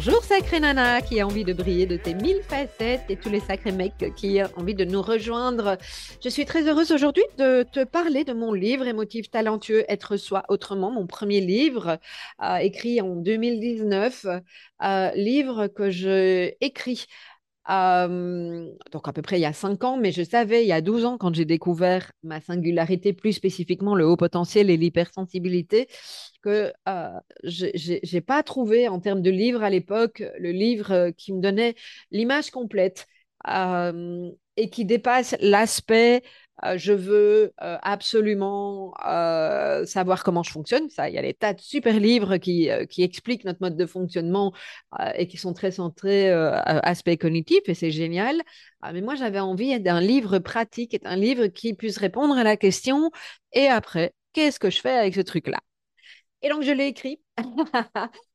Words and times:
Bonjour 0.00 0.22
sacré 0.22 0.60
nana 0.60 1.02
qui 1.02 1.18
a 1.18 1.26
envie 1.26 1.42
de 1.42 1.52
briller 1.52 1.84
de 1.84 1.96
tes 1.96 2.14
mille 2.14 2.40
facettes 2.42 3.06
et 3.08 3.16
tous 3.16 3.30
les 3.30 3.40
sacrés 3.40 3.72
mecs 3.72 4.14
qui 4.14 4.40
ont 4.40 4.60
envie 4.60 4.76
de 4.76 4.84
nous 4.84 5.02
rejoindre. 5.02 5.76
Je 6.22 6.28
suis 6.28 6.44
très 6.44 6.68
heureuse 6.68 6.92
aujourd'hui 6.92 7.24
de 7.36 7.64
te 7.64 7.82
parler 7.82 8.22
de 8.22 8.32
mon 8.32 8.52
livre 8.52 8.86
émotif 8.86 9.28
talentueux 9.28 9.84
Être 9.88 10.16
soi 10.16 10.44
autrement, 10.48 10.92
mon 10.92 11.08
premier 11.08 11.40
livre 11.40 11.98
euh, 12.40 12.58
écrit 12.58 13.00
en 13.00 13.16
2019, 13.16 14.26
euh, 14.84 15.10
livre 15.16 15.66
que 15.66 15.90
je 15.90 16.52
donc 17.68 19.06
à 19.08 19.12
peu 19.12 19.22
près 19.22 19.38
il 19.38 19.42
y 19.42 19.46
a 19.46 19.52
5 19.52 19.84
ans, 19.84 19.96
mais 19.98 20.10
je 20.12 20.22
savais 20.22 20.64
il 20.64 20.68
y 20.68 20.72
a 20.72 20.80
12 20.80 21.04
ans 21.04 21.18
quand 21.18 21.34
j'ai 21.34 21.44
découvert 21.44 22.10
ma 22.22 22.40
singularité, 22.40 23.12
plus 23.12 23.32
spécifiquement 23.32 23.94
le 23.94 24.06
haut 24.06 24.16
potentiel 24.16 24.70
et 24.70 24.76
l'hypersensibilité, 24.76 25.88
que 26.42 26.72
euh, 26.88 27.08
je 27.44 28.14
n'ai 28.14 28.20
pas 28.20 28.42
trouvé 28.42 28.88
en 28.88 29.00
termes 29.00 29.22
de 29.22 29.30
livre 29.30 29.62
à 29.62 29.70
l'époque 29.70 30.22
le 30.38 30.50
livre 30.50 31.10
qui 31.10 31.32
me 31.32 31.40
donnait 31.40 31.74
l'image 32.10 32.50
complète 32.50 33.06
et 33.46 34.70
qui 34.70 34.84
dépasse 34.84 35.36
l'aspect 35.40 36.16
euh, 36.16 36.20
je 36.76 36.92
veux 36.92 37.52
euh, 37.62 37.76
absolument 37.82 38.94
euh, 39.06 39.84
savoir 39.86 40.24
comment 40.24 40.42
je 40.42 40.50
fonctionne. 40.50 40.88
Ça, 40.90 41.08
il 41.08 41.14
y 41.14 41.18
a 41.18 41.22
des 41.22 41.34
tas 41.34 41.54
de 41.54 41.60
super 41.60 41.98
livres 42.00 42.36
qui, 42.38 42.68
qui 42.90 43.02
expliquent 43.02 43.44
notre 43.44 43.60
mode 43.60 43.76
de 43.76 43.86
fonctionnement 43.86 44.52
et 45.14 45.26
qui 45.28 45.36
sont 45.36 45.52
très 45.52 45.70
centrés 45.70 46.30
aspect 46.30 47.16
cognitif 47.16 47.60
et 47.66 47.74
c'est 47.74 47.90
génial. 47.90 48.42
Mais 48.92 49.00
moi, 49.00 49.14
j'avais 49.14 49.40
envie 49.40 49.78
d'un 49.80 50.00
livre 50.00 50.38
pratique, 50.38 50.98
un 51.04 51.16
livre 51.16 51.46
qui 51.46 51.74
puisse 51.74 51.98
répondre 51.98 52.36
à 52.36 52.44
la 52.44 52.56
question 52.56 53.10
et 53.52 53.66
après, 53.68 54.12
qu'est-ce 54.32 54.58
que 54.60 54.70
je 54.70 54.80
fais 54.80 54.92
avec 54.92 55.14
ce 55.14 55.20
truc-là? 55.20 55.58
Et 56.42 56.48
donc, 56.50 56.62
je 56.62 56.72
l'ai 56.72 56.86
écrit. 56.86 57.20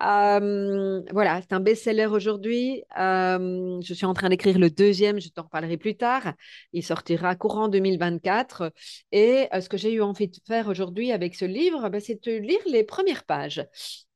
voilà, 0.00 1.40
c'est 1.42 1.52
un 1.52 1.60
best-seller 1.60 2.06
aujourd'hui. 2.06 2.82
je 2.96 3.92
suis 3.94 4.06
en 4.06 4.14
train 4.14 4.28
d'écrire 4.28 4.58
le 4.58 4.70
deuxième, 4.70 5.20
je 5.20 5.28
t'en 5.28 5.42
reparlerai 5.42 5.76
plus 5.76 5.96
tard. 5.96 6.34
Il 6.72 6.82
sortira 6.82 7.34
courant 7.36 7.68
2024. 7.68 8.72
Et 9.12 9.48
ce 9.60 9.68
que 9.68 9.76
j'ai 9.76 9.92
eu 9.92 10.02
envie 10.02 10.28
de 10.28 10.36
faire 10.46 10.68
aujourd'hui 10.68 11.12
avec 11.12 11.34
ce 11.34 11.44
livre, 11.44 11.88
bah, 11.88 12.00
c'est 12.00 12.22
de 12.24 12.32
lire 12.32 12.60
les 12.66 12.84
premières 12.84 13.24
pages. 13.24 13.66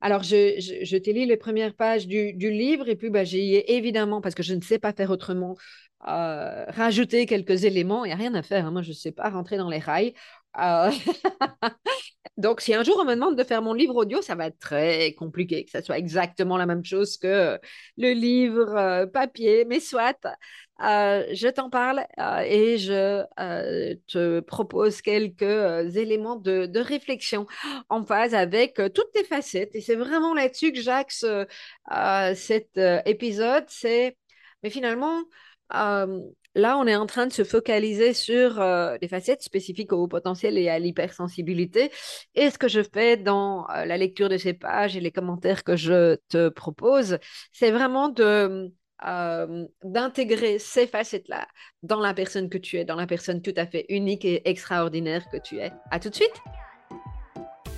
Alors, 0.01 0.23
je, 0.23 0.81
je, 0.83 0.97
t'ai 0.97 1.13
lu 1.13 1.27
les 1.27 1.37
premières 1.37 1.75
pages 1.75 2.07
du, 2.07 2.33
livre 2.33 2.89
et 2.89 2.97
puis 2.97 3.11
bah, 3.11 3.25
j'ai 3.25 3.75
évidemment, 3.77 4.21
parce 4.21 4.35
que 4.35 4.43
je 4.43 4.55
ne 4.55 4.63
sais 4.63 4.79
pas 4.79 4.93
faire 4.93 5.11
autrement, 5.11 5.57
rajouté 6.01 7.27
quelques 7.27 7.65
éléments. 7.65 8.05
Il 8.05 8.09
n'y 8.09 8.15
a 8.15 8.17
rien 8.17 8.35
à 8.35 8.43
faire. 8.43 8.67
Hein. 8.67 8.71
Moi, 8.71 8.83
je 8.83 8.91
ne 8.91 8.95
sais 8.95 9.13
pas 9.13 9.31
rentrer 9.31 9.57
dans 9.57 9.69
les 9.69 9.79
rails. 9.79 10.15
Donc, 12.37 12.61
si 12.63 12.73
un 12.75 12.83
jour 12.83 12.97
on 12.99 13.05
me 13.05 13.15
demande 13.15 13.37
de 13.37 13.45
faire 13.45 13.61
mon 13.61 13.75
livre 13.75 13.95
audio, 13.97 14.23
ça 14.23 14.35
va 14.35 14.47
être 14.47 14.59
très 14.59 15.13
compliqué 15.15 15.65
que 15.65 15.71
ça 15.71 15.83
soit 15.83 15.99
exactement 15.99 16.57
la 16.57 16.65
même 16.67 16.85
chose 16.85 17.19
que 17.19 17.59
le 17.99 18.13
livre 18.13 18.75
euh, 18.77 19.07
papier, 19.07 19.65
mais 19.67 19.79
soit, 19.79 20.17
euh, 20.83 21.27
je 21.35 21.49
t'en 21.49 21.69
parle 21.69 22.07
euh, 22.19 22.41
et 22.47 22.79
je 22.79 23.25
te 24.07 24.41
propose 24.41 25.03
quelques 25.03 25.97
éléments 25.97 26.37
de, 26.37 26.67
de, 26.67 26.81
réflexion 26.81 27.47
en 27.91 28.05
phase 28.05 28.35
avec 28.35 28.81
toutes 28.95 29.13
tes 29.13 29.25
facettes. 29.25 29.75
Et 29.75 29.81
c'est 29.83 29.97
vraiment 29.97 30.33
là-dessus 30.33 30.73
que 30.73 30.81
j'axe 30.81 31.27
cet 32.35 32.81
épisode. 33.05 33.65
C'est, 33.69 34.17
mais 34.63 34.71
finalement, 34.71 35.25
Là, 36.57 36.79
on 36.79 36.87
est 36.87 36.97
en 36.97 37.07
train 37.07 37.27
de 37.27 37.33
se 37.33 37.45
focaliser 37.45 38.13
sur 38.13 38.61
euh, 38.61 38.97
les 39.01 39.07
facettes 39.09 39.43
spécifiques 39.43 39.93
au 39.93 40.09
potentiel 40.09 40.59
et 40.59 40.69
à 40.69 40.79
l'hypersensibilité. 40.81 41.93
Et 42.35 42.51
ce 42.51 42.59
que 42.59 42.67
je 42.67 42.81
fais 42.83 43.17
dans 43.17 43.69
euh, 43.71 43.85
la 43.85 43.97
lecture 43.97 44.29
de 44.29 44.37
ces 44.37 44.53
pages 44.53 44.97
et 44.97 45.01
les 45.01 45.13
commentaires 45.13 45.63
que 45.63 45.77
je 45.77 46.17
te 46.29 46.49
propose, 46.49 47.19
c'est 47.53 47.71
vraiment 47.71 48.09
de 48.09 48.73
euh, 49.07 49.67
d'intégrer 49.83 50.59
ces 50.59 50.87
facettes-là 50.87 51.47
dans 51.83 52.01
la 52.01 52.15
personne 52.15 52.51
que 52.51 52.59
tu 52.59 52.77
es, 52.77 52.85
dans 52.85 52.97
la 52.97 53.07
personne 53.07 53.41
tout 53.41 53.55
à 53.57 53.67
fait 53.67 53.87
unique 53.89 54.25
et 54.25 54.49
extraordinaire 54.49 55.25
que 55.31 55.39
tu 55.39 55.59
es. 55.59 55.73
À 55.91 56.01
tout 56.01 56.11
de 56.11 56.15
suite. 56.15 56.43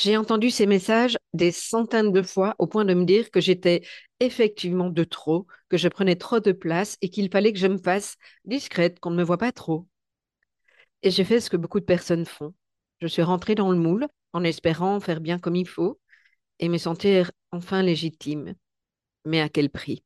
J'ai 0.00 0.16
entendu 0.16 0.50
ces 0.50 0.66
messages 0.66 1.16
des 1.32 1.52
centaines 1.52 2.10
de 2.10 2.22
fois 2.22 2.56
au 2.58 2.66
point 2.66 2.84
de 2.84 2.94
me 2.94 3.04
dire 3.04 3.30
que 3.30 3.40
j'étais 3.40 3.82
effectivement 4.18 4.90
de 4.90 5.04
trop, 5.04 5.46
que 5.68 5.76
je 5.76 5.86
prenais 5.88 6.16
trop 6.16 6.40
de 6.40 6.50
place 6.52 6.96
et 7.02 7.08
qu'il 7.10 7.30
fallait 7.30 7.52
que 7.52 7.58
je 7.58 7.66
me 7.68 7.78
fasse 7.78 8.16
discrète, 8.44 8.98
qu'on 8.98 9.10
ne 9.10 9.16
me 9.16 9.22
voit 9.22 9.38
pas 9.38 9.52
trop. 9.52 9.86
Et 11.02 11.10
j'ai 11.10 11.24
fait 11.24 11.40
ce 11.40 11.50
que 11.50 11.56
beaucoup 11.56 11.80
de 11.80 11.84
personnes 11.84 12.24
font. 12.26 12.54
Je 13.00 13.06
suis 13.06 13.22
rentrée 13.22 13.54
dans 13.54 13.70
le 13.70 13.78
moule 13.78 14.06
en 14.32 14.44
espérant 14.44 15.00
faire 15.00 15.20
bien 15.20 15.38
comme 15.38 15.56
il 15.56 15.68
faut 15.68 16.00
et 16.60 16.68
me 16.68 16.78
sentir 16.78 17.32
enfin 17.52 17.82
légitime. 17.82 18.54
Mais 19.26 19.40
à 19.40 19.48
quel 19.48 19.70
prix? 19.70 20.04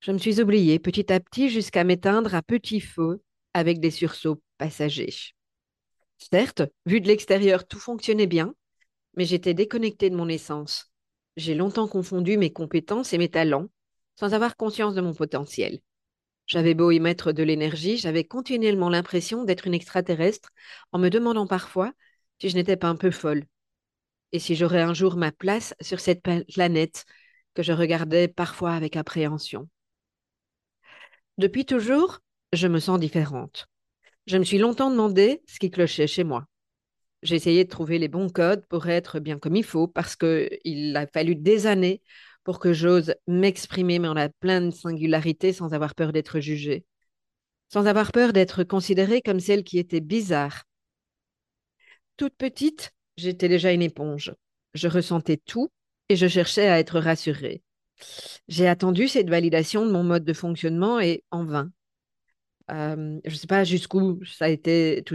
Je 0.00 0.10
me 0.10 0.18
suis 0.18 0.40
oubliée 0.40 0.80
petit 0.80 1.12
à 1.12 1.20
petit 1.20 1.48
jusqu'à 1.50 1.84
m'éteindre 1.84 2.34
à 2.34 2.42
petit 2.42 2.80
feu 2.80 3.22
avec 3.54 3.78
des 3.78 3.92
sursauts 3.92 4.42
passagers. 4.58 5.14
Certes, 6.18 6.62
vu 6.86 7.00
de 7.00 7.08
l'extérieur, 7.08 7.66
tout 7.66 7.78
fonctionnait 7.80 8.26
bien, 8.28 8.54
mais 9.18 9.24
j'étais 9.24 9.52
déconnectée 9.52 10.10
de 10.10 10.16
mon 10.16 10.28
essence. 10.28 10.92
J'ai 11.36 11.56
longtemps 11.56 11.88
confondu 11.88 12.38
mes 12.38 12.52
compétences 12.52 13.12
et 13.12 13.18
mes 13.18 13.28
talents 13.28 13.66
sans 14.14 14.32
avoir 14.32 14.56
conscience 14.56 14.94
de 14.94 15.00
mon 15.00 15.12
potentiel. 15.12 15.80
J'avais 16.46 16.74
beau 16.74 16.92
y 16.92 17.00
mettre 17.00 17.32
de 17.32 17.42
l'énergie, 17.42 17.96
j'avais 17.96 18.22
continuellement 18.22 18.88
l'impression 18.88 19.42
d'être 19.42 19.66
une 19.66 19.74
extraterrestre 19.74 20.50
en 20.92 21.00
me 21.00 21.08
demandant 21.08 21.48
parfois 21.48 21.92
si 22.40 22.48
je 22.48 22.54
n'étais 22.54 22.76
pas 22.76 22.86
un 22.86 22.94
peu 22.94 23.10
folle 23.10 23.44
et 24.30 24.38
si 24.38 24.54
j'aurais 24.54 24.82
un 24.82 24.94
jour 24.94 25.16
ma 25.16 25.32
place 25.32 25.74
sur 25.80 25.98
cette 25.98 26.22
planète 26.22 27.04
que 27.54 27.64
je 27.64 27.72
regardais 27.72 28.28
parfois 28.28 28.72
avec 28.74 28.94
appréhension. 28.94 29.68
Depuis 31.38 31.66
toujours, 31.66 32.20
je 32.52 32.68
me 32.68 32.78
sens 32.78 33.00
différente. 33.00 33.66
Je 34.28 34.38
me 34.38 34.44
suis 34.44 34.58
longtemps 34.58 34.92
demandé 34.92 35.42
ce 35.48 35.58
qui 35.58 35.72
clochait 35.72 36.06
chez 36.06 36.22
moi. 36.22 36.46
J'ai 37.22 37.36
essayé 37.36 37.64
de 37.64 37.68
trouver 37.68 37.98
les 37.98 38.08
bons 38.08 38.28
codes 38.28 38.64
pour 38.68 38.88
être 38.88 39.18
bien 39.18 39.38
comme 39.38 39.56
il 39.56 39.64
faut 39.64 39.88
parce 39.88 40.16
qu'il 40.16 40.96
a 40.96 41.06
fallu 41.06 41.34
des 41.34 41.66
années 41.66 42.02
pour 42.44 42.60
que 42.60 42.72
j'ose 42.72 43.14
m'exprimer 43.26 43.98
mais 43.98 44.08
en 44.08 44.14
la 44.14 44.28
pleine 44.28 44.70
singularité 44.72 45.52
sans 45.52 45.74
avoir 45.74 45.94
peur 45.94 46.12
d'être 46.12 46.40
jugée, 46.40 46.84
sans 47.68 47.86
avoir 47.86 48.12
peur 48.12 48.32
d'être 48.32 48.64
considérée 48.64 49.20
comme 49.20 49.40
celle 49.40 49.64
qui 49.64 49.78
était 49.78 50.00
bizarre. 50.00 50.64
Toute 52.16 52.34
petite, 52.36 52.92
j'étais 53.16 53.48
déjà 53.48 53.72
une 53.72 53.82
éponge. 53.82 54.34
Je 54.74 54.88
ressentais 54.88 55.36
tout 55.36 55.70
et 56.08 56.16
je 56.16 56.26
cherchais 56.26 56.68
à 56.68 56.78
être 56.78 57.00
rassurée. 57.00 57.62
J'ai 58.48 58.68
attendu 58.68 59.08
cette 59.08 59.28
validation 59.28 59.84
de 59.84 59.90
mon 59.90 60.04
mode 60.04 60.24
de 60.24 60.32
fonctionnement 60.32 61.00
et 61.00 61.24
en 61.30 61.44
vain. 61.44 61.70
Euh, 62.70 63.18
je 63.24 63.30
ne 63.30 63.36
sais 63.36 63.46
pas 63.46 63.64
jusqu'où 63.64 64.14
tout 64.14 64.24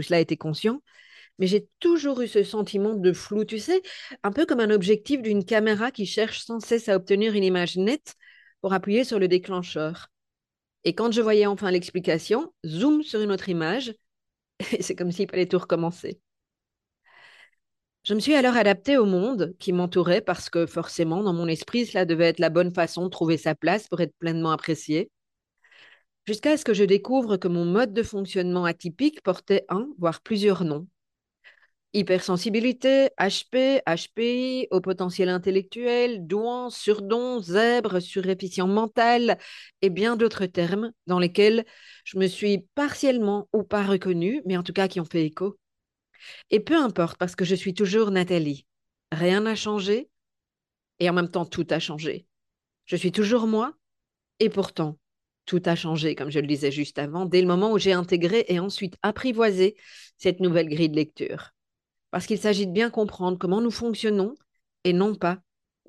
cela 0.02 0.16
a 0.16 0.20
été 0.20 0.36
conscient, 0.36 0.82
mais 1.38 1.46
j'ai 1.46 1.68
toujours 1.80 2.20
eu 2.20 2.28
ce 2.28 2.42
sentiment 2.42 2.94
de 2.94 3.12
flou, 3.12 3.44
tu 3.44 3.58
sais, 3.58 3.82
un 4.22 4.32
peu 4.32 4.46
comme 4.46 4.60
un 4.60 4.70
objectif 4.70 5.22
d'une 5.22 5.44
caméra 5.44 5.90
qui 5.90 6.06
cherche 6.06 6.44
sans 6.44 6.60
cesse 6.60 6.88
à 6.88 6.96
obtenir 6.96 7.34
une 7.34 7.44
image 7.44 7.76
nette 7.76 8.14
pour 8.60 8.72
appuyer 8.72 9.04
sur 9.04 9.18
le 9.18 9.28
déclencheur. 9.28 10.08
Et 10.84 10.94
quand 10.94 11.12
je 11.12 11.20
voyais 11.22 11.46
enfin 11.46 11.70
l'explication, 11.70 12.52
zoom 12.66 13.02
sur 13.02 13.20
une 13.20 13.32
autre 13.32 13.48
image, 13.48 13.94
et 14.72 14.82
c'est 14.82 14.94
comme 14.94 15.12
s'il 15.12 15.28
fallait 15.28 15.46
tout 15.46 15.58
recommencer. 15.58 16.20
Je 18.04 18.12
me 18.12 18.20
suis 18.20 18.34
alors 18.34 18.56
adaptée 18.56 18.98
au 18.98 19.06
monde 19.06 19.54
qui 19.58 19.72
m'entourait 19.72 20.20
parce 20.20 20.50
que 20.50 20.66
forcément, 20.66 21.22
dans 21.22 21.32
mon 21.32 21.48
esprit, 21.48 21.86
cela 21.86 22.04
devait 22.04 22.28
être 22.28 22.38
la 22.38 22.50
bonne 22.50 22.72
façon 22.72 23.04
de 23.04 23.08
trouver 23.08 23.38
sa 23.38 23.54
place 23.54 23.88
pour 23.88 24.00
être 24.02 24.14
pleinement 24.18 24.50
apprécié. 24.50 25.10
Jusqu'à 26.26 26.56
ce 26.58 26.66
que 26.66 26.74
je 26.74 26.84
découvre 26.84 27.38
que 27.38 27.48
mon 27.48 27.64
mode 27.64 27.94
de 27.94 28.02
fonctionnement 28.02 28.66
atypique 28.66 29.22
portait 29.22 29.64
un, 29.70 29.88
voire 29.98 30.20
plusieurs 30.20 30.64
noms. 30.64 30.86
Hypersensibilité, 31.96 33.10
HP, 33.20 33.80
HPI, 33.86 34.66
au 34.72 34.80
potentiel 34.80 35.28
intellectuel, 35.28 36.26
douan, 36.26 36.68
surdon, 36.68 37.38
zèbre, 37.38 38.00
surréficient 38.00 38.66
mental 38.66 39.38
et 39.80 39.90
bien 39.90 40.16
d'autres 40.16 40.46
termes 40.46 40.90
dans 41.06 41.20
lesquels 41.20 41.64
je 42.04 42.18
me 42.18 42.26
suis 42.26 42.66
partiellement 42.74 43.48
ou 43.52 43.62
pas 43.62 43.84
reconnue, 43.84 44.42
mais 44.44 44.56
en 44.56 44.64
tout 44.64 44.72
cas 44.72 44.88
qui 44.88 44.98
ont 44.98 45.04
fait 45.04 45.24
écho. 45.24 45.56
Et 46.50 46.58
peu 46.58 46.76
importe, 46.76 47.16
parce 47.16 47.36
que 47.36 47.44
je 47.44 47.54
suis 47.54 47.74
toujours 47.74 48.10
Nathalie. 48.10 48.66
Rien 49.12 49.42
n'a 49.42 49.54
changé 49.54 50.10
et 50.98 51.08
en 51.08 51.12
même 51.12 51.30
temps 51.30 51.46
tout 51.46 51.66
a 51.70 51.78
changé. 51.78 52.26
Je 52.86 52.96
suis 52.96 53.12
toujours 53.12 53.46
moi 53.46 53.72
et 54.40 54.48
pourtant 54.48 54.98
tout 55.46 55.62
a 55.66 55.76
changé, 55.76 56.16
comme 56.16 56.30
je 56.30 56.40
le 56.40 56.46
disais 56.48 56.72
juste 56.72 56.98
avant, 56.98 57.24
dès 57.24 57.40
le 57.40 57.46
moment 57.46 57.70
où 57.70 57.78
j'ai 57.78 57.92
intégré 57.92 58.46
et 58.48 58.58
ensuite 58.58 58.96
apprivoisé 59.02 59.76
cette 60.16 60.40
nouvelle 60.40 60.68
grille 60.68 60.88
de 60.88 60.96
lecture. 60.96 61.54
Parce 62.14 62.26
qu'il 62.26 62.38
s'agit 62.38 62.68
de 62.68 62.72
bien 62.72 62.90
comprendre 62.90 63.38
comment 63.38 63.60
nous 63.60 63.72
fonctionnons 63.72 64.36
et 64.84 64.92
non 64.92 65.16
pas 65.16 65.40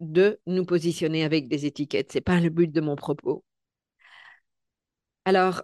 de 0.01 0.39
nous 0.47 0.65
positionner 0.65 1.23
avec 1.23 1.47
des 1.47 1.67
étiquettes. 1.67 2.11
Ce 2.11 2.17
n'est 2.17 2.21
pas 2.23 2.39
le 2.39 2.49
but 2.49 2.71
de 2.71 2.81
mon 2.81 2.95
propos. 2.95 3.43
Alors, 5.25 5.61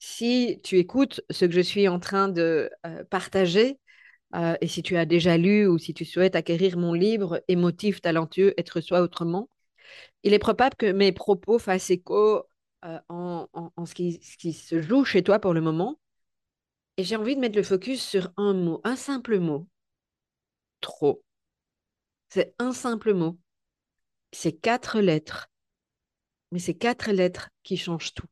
si 0.00 0.60
tu 0.64 0.78
écoutes 0.78 1.20
ce 1.30 1.44
que 1.44 1.52
je 1.52 1.60
suis 1.60 1.86
en 1.86 2.00
train 2.00 2.26
de 2.26 2.72
euh, 2.86 3.04
partager, 3.04 3.78
euh, 4.34 4.56
et 4.60 4.66
si 4.66 4.82
tu 4.82 4.96
as 4.96 5.06
déjà 5.06 5.36
lu 5.36 5.68
ou 5.68 5.78
si 5.78 5.94
tu 5.94 6.04
souhaites 6.04 6.34
acquérir 6.34 6.76
mon 6.76 6.92
livre 6.92 7.40
Émotif, 7.46 8.00
talentueux, 8.00 8.54
être 8.58 8.80
soi 8.80 9.00
autrement, 9.00 9.48
il 10.24 10.34
est 10.34 10.40
probable 10.40 10.74
que 10.74 10.90
mes 10.90 11.12
propos 11.12 11.60
fassent 11.60 11.90
écho 11.90 12.42
euh, 12.84 12.98
en, 13.08 13.46
ce, 13.86 13.94
qui, 13.94 14.18
ce, 14.24 14.36
qui, 14.38 14.54
se 14.54 14.82
joue 14.82 15.04
chez 15.04 15.22
toi 15.22 15.38
pour 15.38 15.54
le 15.54 15.60
moment. 15.60 16.00
Et 16.98 17.04
j'ai 17.04 17.14
envie 17.14 17.36
de 17.36 17.40
mettre 17.40 17.56
le 17.56 17.62
focus 17.62 18.04
sur 18.04 18.32
un 18.36 18.54
mot, 18.54 18.80
un 18.82 18.96
simple 18.96 19.38
mot. 19.38 19.68
Trop. 20.80 21.22
C'est 22.28 22.56
un 22.58 22.72
simple 22.72 23.14
mot. 23.14 23.38
C'est 24.32 24.52
quatre 24.52 24.98
lettres. 24.98 25.48
Mais 26.50 26.58
c'est 26.58 26.74
quatre 26.74 27.12
lettres 27.12 27.50
qui 27.62 27.76
changent 27.76 28.14
tout. 28.14 28.26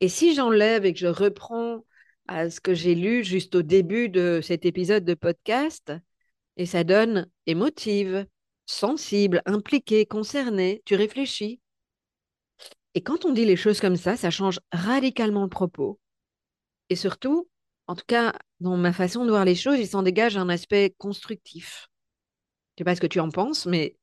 Et 0.00 0.10
si 0.10 0.34
j'enlève 0.34 0.84
et 0.84 0.92
que 0.92 0.98
je 0.98 1.06
reprends 1.06 1.86
à 2.28 2.50
ce 2.50 2.60
que 2.60 2.74
j'ai 2.74 2.94
lu 2.94 3.24
juste 3.24 3.54
au 3.54 3.62
début 3.62 4.10
de 4.10 4.40
cet 4.42 4.66
épisode 4.66 5.06
de 5.06 5.14
podcast, 5.14 5.90
et 6.58 6.66
ça 6.66 6.84
donne 6.84 7.30
émotive, 7.46 8.26
sensible, 8.66 9.40
impliquée, 9.46 10.04
concernée, 10.04 10.82
tu 10.84 10.96
réfléchis. 10.96 11.60
Et 12.92 13.02
quand 13.02 13.24
on 13.24 13.32
dit 13.32 13.46
les 13.46 13.56
choses 13.56 13.80
comme 13.80 13.96
ça, 13.96 14.18
ça 14.18 14.28
change 14.30 14.60
radicalement 14.70 15.44
le 15.44 15.48
propos. 15.48 15.98
Et 16.92 16.94
surtout, 16.94 17.48
en 17.86 17.96
tout 17.96 18.04
cas, 18.06 18.34
dans 18.60 18.76
ma 18.76 18.92
façon 18.92 19.24
de 19.24 19.30
voir 19.30 19.46
les 19.46 19.54
choses, 19.54 19.78
il 19.78 19.88
s'en 19.88 20.02
dégage 20.02 20.36
un 20.36 20.50
aspect 20.50 20.94
constructif. 20.98 21.88
Je 22.76 22.82
sais 22.82 22.84
pas 22.84 22.94
ce 22.94 23.00
que 23.00 23.06
tu 23.06 23.18
en 23.18 23.30
penses, 23.30 23.64
mais 23.64 23.96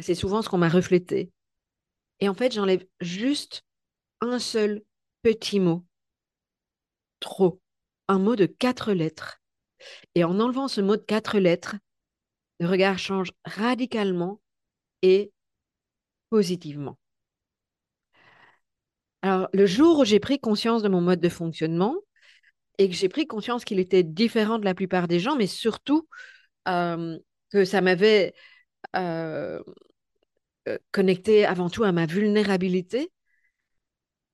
c'est 0.00 0.16
souvent 0.16 0.42
ce 0.42 0.48
qu'on 0.48 0.58
m'a 0.58 0.68
reflété. 0.68 1.30
Et 2.18 2.28
en 2.28 2.34
fait, 2.34 2.52
j'enlève 2.52 2.84
juste 3.00 3.62
un 4.20 4.40
seul 4.40 4.82
petit 5.22 5.60
mot. 5.60 5.86
Trop. 7.20 7.60
Un 8.08 8.18
mot 8.18 8.34
de 8.34 8.46
quatre 8.46 8.92
lettres. 8.92 9.40
Et 10.16 10.24
en 10.24 10.40
enlevant 10.40 10.66
ce 10.66 10.80
mot 10.80 10.96
de 10.96 11.02
quatre 11.02 11.38
lettres, 11.38 11.76
le 12.58 12.66
regard 12.66 12.98
change 12.98 13.30
radicalement 13.44 14.40
et 15.02 15.30
positivement. 16.30 16.98
Alors, 19.22 19.48
le 19.52 19.66
jour 19.66 20.00
où 20.00 20.04
j'ai 20.04 20.18
pris 20.18 20.40
conscience 20.40 20.82
de 20.82 20.88
mon 20.88 21.00
mode 21.00 21.20
de 21.20 21.28
fonctionnement 21.28 21.94
et 22.78 22.88
que 22.88 22.94
j'ai 22.94 23.08
pris 23.08 23.26
conscience 23.26 23.64
qu'il 23.64 23.80
était 23.80 24.02
différent 24.02 24.58
de 24.58 24.64
la 24.64 24.74
plupart 24.74 25.08
des 25.08 25.20
gens, 25.20 25.36
mais 25.36 25.46
surtout 25.46 26.08
euh, 26.68 27.18
que 27.50 27.64
ça 27.64 27.80
m'avait 27.80 28.34
euh, 28.96 29.60
euh, 30.68 30.78
connecté 30.92 31.44
avant 31.44 31.70
tout 31.70 31.84
à 31.84 31.92
ma 31.92 32.06
vulnérabilité, 32.06 33.10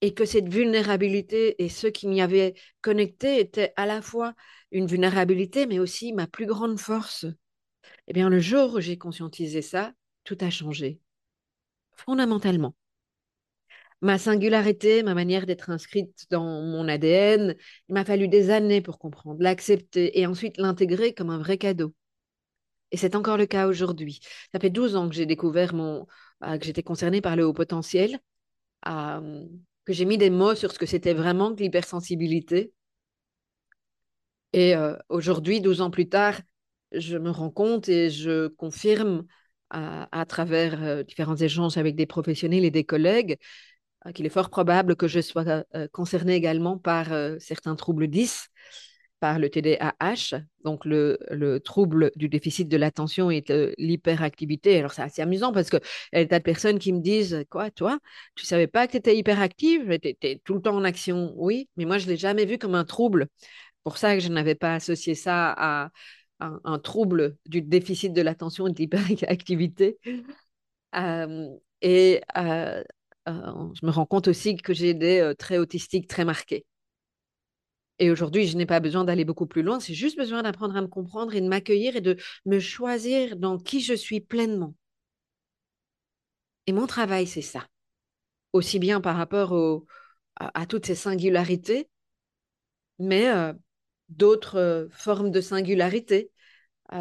et 0.01 0.13
que 0.13 0.27
cette 0.27 0.49
vulnérabilité 0.49 1.63
et 1.65 1.71
ceux 1.71 1.89
qui 1.91 2.07
m'y 2.07 2.21
avaient 2.21 2.55
connecté 2.83 3.41
étaient 3.41 3.73
à 3.77 3.87
la 3.87 4.03
fois 4.03 4.35
une 4.71 4.87
vulnérabilité, 4.87 5.67
mais 5.67 5.79
aussi 5.79 6.13
ma 6.13 6.27
plus 6.27 6.45
grande 6.45 6.79
force. 6.79 7.25
Eh 8.09 8.13
bien, 8.13 8.29
le 8.29 8.39
jour 8.39 8.75
où 8.75 8.81
j'ai 8.81 8.99
conscientisé 8.99 9.63
ça, 9.63 9.95
tout 10.25 10.37
a 10.41 10.51
changé, 10.51 11.01
fondamentalement. 11.97 12.75
Ma 14.05 14.19
singularité, 14.19 15.03
ma 15.03 15.15
manière 15.15 15.47
d'être 15.47 15.71
inscrite 15.71 16.27
dans 16.29 16.45
mon 16.45 16.89
ADN, 16.89 17.55
il 17.89 17.95
m'a 17.95 18.05
fallu 18.05 18.29
des 18.29 18.51
années 18.51 18.83
pour 18.83 18.99
comprendre, 18.99 19.41
l'accepter 19.41 20.21
et 20.21 20.27
ensuite 20.27 20.59
l'intégrer 20.59 21.15
comme 21.15 21.31
un 21.31 21.39
vrai 21.39 21.57
cadeau. 21.57 21.95
Et 22.91 22.99
c'est 22.99 23.17
encore 23.17 23.39
le 23.39 23.47
cas 23.47 23.67
aujourd'hui. 23.67 24.21
Ça 24.53 24.61
fait 24.61 24.69
12 24.69 24.95
ans 24.95 25.09
que 25.09 25.15
j'ai 25.15 25.25
découvert 25.25 25.73
mon, 25.73 26.07
euh, 26.43 26.59
que 26.59 26.67
j'étais 26.67 26.83
concernée 26.83 27.23
par 27.23 27.35
le 27.35 27.47
haut 27.47 27.55
potentiel. 27.55 28.19
Euh, 28.87 29.47
que 29.87 29.95
j'ai 29.95 30.05
mis 30.05 30.19
des 30.19 30.29
mots 30.29 30.55
sur 30.55 30.71
ce 30.71 30.79
que 30.79 30.85
c'était 30.85 31.15
vraiment 31.15 31.55
que 31.55 31.63
l'hypersensibilité. 31.63 32.75
Et 34.53 34.77
euh, 34.77 34.97
aujourd'hui, 35.09 35.63
12 35.63 35.81
ans 35.81 35.91
plus 35.91 36.11
tard, 36.11 36.39
je 36.93 37.17
me 37.17 37.31
rends 37.31 37.51
compte 37.51 37.89
et 37.89 38.11
je 38.11 38.49
confirme 38.49 39.25
à, 39.71 40.25
travers 40.27 40.83
euh, 40.83 41.03
différents 41.03 41.37
échanges 41.37 41.77
avec 41.79 41.97
des 41.97 42.07
professionnels 42.07 42.65
et 42.65 42.71
des 42.71 42.85
collègues 42.85 43.33
euh, 43.33 43.74
qu'il 44.13 44.27
est 44.27 44.31
fort 44.31 44.51
probable 44.51 44.97
que 44.97 45.09
je 45.09 45.21
sois 45.21 45.65
concernée 45.93 46.35
également 46.35 46.79
par 46.79 47.09
certains 47.39 47.77
troubles 47.77 48.09
10 48.09 48.51
par 49.25 49.39
le 49.39 49.49
TDAH, 49.49 50.43
donc 50.65 50.85
le, 50.85 51.17
trouble 51.65 52.11
du 52.15 52.29
déficit 52.29 52.69
de 52.69 52.77
l'attention 52.77 53.31
et 53.31 53.41
de 53.41 53.75
l'hyperactivité. 53.79 54.79
Alors, 54.79 54.93
c'est 54.93 55.01
assez 55.01 55.23
amusant 55.23 55.51
parce 55.51 55.71
qu'il 55.71 55.81
y 56.13 56.17
a 56.17 56.23
des 56.23 56.29
tas 56.29 56.41
de 56.41 56.45
personnes 56.45 56.79
qui 56.79 56.93
me 56.93 57.01
disent 57.01 57.43
Quoi, 57.49 57.71
toi, 57.71 57.99
tu 58.35 58.45
savais 58.45 58.67
pas 58.67 58.87
que 58.87 58.93
tu 58.93 58.99
étais 58.99 59.17
hyperactive 59.17 59.99
Tu 59.99 60.09
étais 60.09 60.43
tout 60.45 60.53
le 60.53 60.61
temps 60.61 60.77
en 60.77 60.85
action. 60.85 61.33
Oui, 61.37 61.71
mais 61.79 61.87
moi, 61.87 61.97
je 61.97 62.05
ne 62.05 62.11
l'ai 62.11 62.17
jamais 62.19 62.45
vu 62.45 62.59
comme 62.59 62.75
un 62.75 62.85
trouble. 62.85 63.29
Pour 63.83 63.97
ça 63.97 64.15
que 64.15 64.21
je 64.21 64.29
n'avais 64.29 64.55
pas 64.55 64.75
associé 64.75 65.15
ça 65.15 65.55
à, 65.57 65.91
un, 66.41 66.79
trouble 66.79 67.39
du 67.47 67.63
déficit 67.63 68.13
de 68.13 68.21
l'attention 68.21 68.67
et 68.67 68.73
de 68.73 68.79
l'hyperactivité. 68.79 69.99
Euh, 70.97 71.49
et 71.83 72.21
euh, 72.37 72.85
euh, 73.29 73.73
je 73.75 73.87
me 73.87 73.91
rends 73.91 74.07
compte 74.07 74.29
aussi 74.29 74.57
que 74.57 74.75
j'ai 74.75 74.95
des 74.95 75.33
traits 75.39 75.61
autistiques 75.61 76.09
très 76.09 76.25
marqués. 76.25 76.67
Et 77.99 78.11
aujourd'hui, 78.11 78.47
je 78.47 78.57
n'ai 78.57 78.67
pas 78.67 78.81
besoin 78.81 79.05
d'aller 79.05 79.25
beaucoup 79.25 79.47
plus 79.47 79.63
loin, 79.63 79.79
c'est 79.81 79.95
juste 79.95 80.17
besoin 80.17 80.43
d'apprendre 80.43 80.77
à 80.77 80.81
me 80.81 80.89
comprendre 80.89 81.35
et 81.35 81.41
de 81.41 81.49
m'accueillir 81.49 81.97
et 81.97 82.01
de 82.01 82.17
me 82.45 82.59
choisir 82.59 83.37
dans 83.37 83.59
qui 83.59 83.81
je 83.81 83.95
suis 83.95 84.21
pleinement. 84.21 84.75
Et 86.67 86.73
mon 86.73 86.87
travail, 86.87 87.27
c'est 87.27 87.43
ça. 87.43 87.67
Aussi 88.53 88.79
bien 88.79 89.01
par 89.01 89.17
rapport 89.17 89.85
à, 90.37 90.67
toutes 90.67 90.87
ces 90.87 90.95
singularités, 90.95 91.89
mais 92.99 93.29
euh, 93.29 93.53
d'autres 94.09 94.59
euh, 94.59 94.89
formes 94.91 95.31
de 95.31 95.41
singularité, 95.41 96.31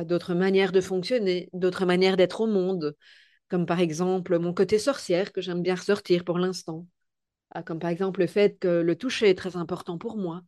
d'autres 0.06 0.34
manières 0.34 0.72
de 0.72 0.82
fonctionner, 0.82 1.50
d'autres 1.54 1.86
manières 1.86 2.18
d'être 2.18 2.42
au 2.42 2.48
monde, 2.48 2.96
comme 3.54 3.68
par 3.68 3.82
exemple 3.82 4.40
mon 4.40 4.52
côté 4.52 4.80
sorcière 4.80 5.32
que 5.32 5.40
j'aime 5.40 5.62
bien 5.62 5.76
ressortir 5.76 6.24
pour 6.24 6.40
l'instant, 6.40 6.88
comme 7.68 7.78
par 7.78 7.92
exemple 7.92 8.22
le 8.22 8.26
fait 8.26 8.58
que 8.58 8.82
le 8.82 8.96
toucher 8.96 9.30
est 9.30 9.36
très 9.36 9.58
important 9.58 10.00
pour 10.00 10.18
moi, 10.18 10.42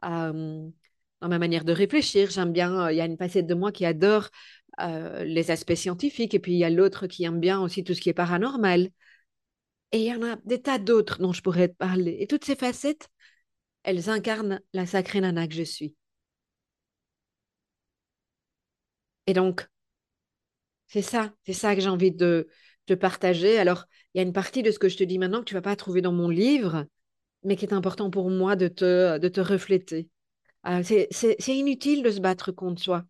dans 0.00 0.72
ma 1.20 1.38
manière 1.38 1.66
de 1.66 1.72
réfléchir. 1.72 2.30
J'aime 2.30 2.54
bien, 2.54 2.88
il 2.88 2.96
y 2.96 3.02
a 3.02 3.04
une 3.04 3.18
facette 3.18 3.46
de 3.46 3.52
moi 3.52 3.70
qui 3.70 3.84
adore 3.84 4.30
les 4.78 5.50
aspects 5.50 5.74
scientifiques 5.74 6.32
et 6.32 6.38
puis 6.38 6.52
il 6.54 6.58
y 6.58 6.64
a 6.64 6.70
l'autre 6.70 7.06
qui 7.06 7.24
aime 7.24 7.38
bien 7.38 7.60
aussi 7.60 7.84
tout 7.84 7.92
ce 7.92 8.00
qui 8.00 8.08
est 8.08 8.14
paranormal. 8.14 8.88
Et 9.92 9.98
il 9.98 10.04
y 10.06 10.14
en 10.14 10.22
a 10.22 10.36
des 10.46 10.62
tas 10.62 10.78
d'autres 10.78 11.18
dont 11.18 11.34
je 11.34 11.42
pourrais 11.42 11.68
te 11.68 11.76
parler. 11.76 12.16
Et 12.18 12.26
toutes 12.26 12.46
ces 12.46 12.56
facettes, 12.56 13.10
elles 13.82 14.08
incarnent 14.08 14.62
la 14.72 14.86
sacrée 14.86 15.20
nana 15.20 15.46
que 15.48 15.54
je 15.54 15.64
suis. 15.64 15.94
Et 19.26 19.34
donc, 19.34 19.68
c'est 20.88 21.02
ça, 21.02 21.32
c'est 21.46 21.52
ça 21.52 21.74
que 21.74 21.80
j'ai 21.80 21.88
envie 21.88 22.12
de, 22.12 22.48
de 22.86 22.94
partager. 22.94 23.58
Alors, 23.58 23.84
il 24.14 24.18
y 24.18 24.20
a 24.20 24.24
une 24.26 24.32
partie 24.32 24.62
de 24.62 24.70
ce 24.70 24.78
que 24.78 24.88
je 24.88 24.96
te 24.96 25.04
dis 25.04 25.18
maintenant 25.18 25.40
que 25.40 25.44
tu 25.44 25.54
vas 25.54 25.62
pas 25.62 25.76
trouver 25.76 26.02
dans 26.02 26.12
mon 26.12 26.28
livre, 26.28 26.86
mais 27.44 27.56
qui 27.56 27.66
est 27.66 27.74
important 27.74 28.10
pour 28.10 28.30
moi 28.30 28.56
de 28.56 28.68
te, 28.68 29.18
de 29.18 29.28
te 29.28 29.40
refléter. 29.40 30.08
Euh, 30.66 30.82
c'est 30.84 31.56
inutile 31.56 32.02
de 32.02 32.10
se 32.10 32.20
battre 32.20 32.52
contre 32.52 32.82
soi. 32.82 33.04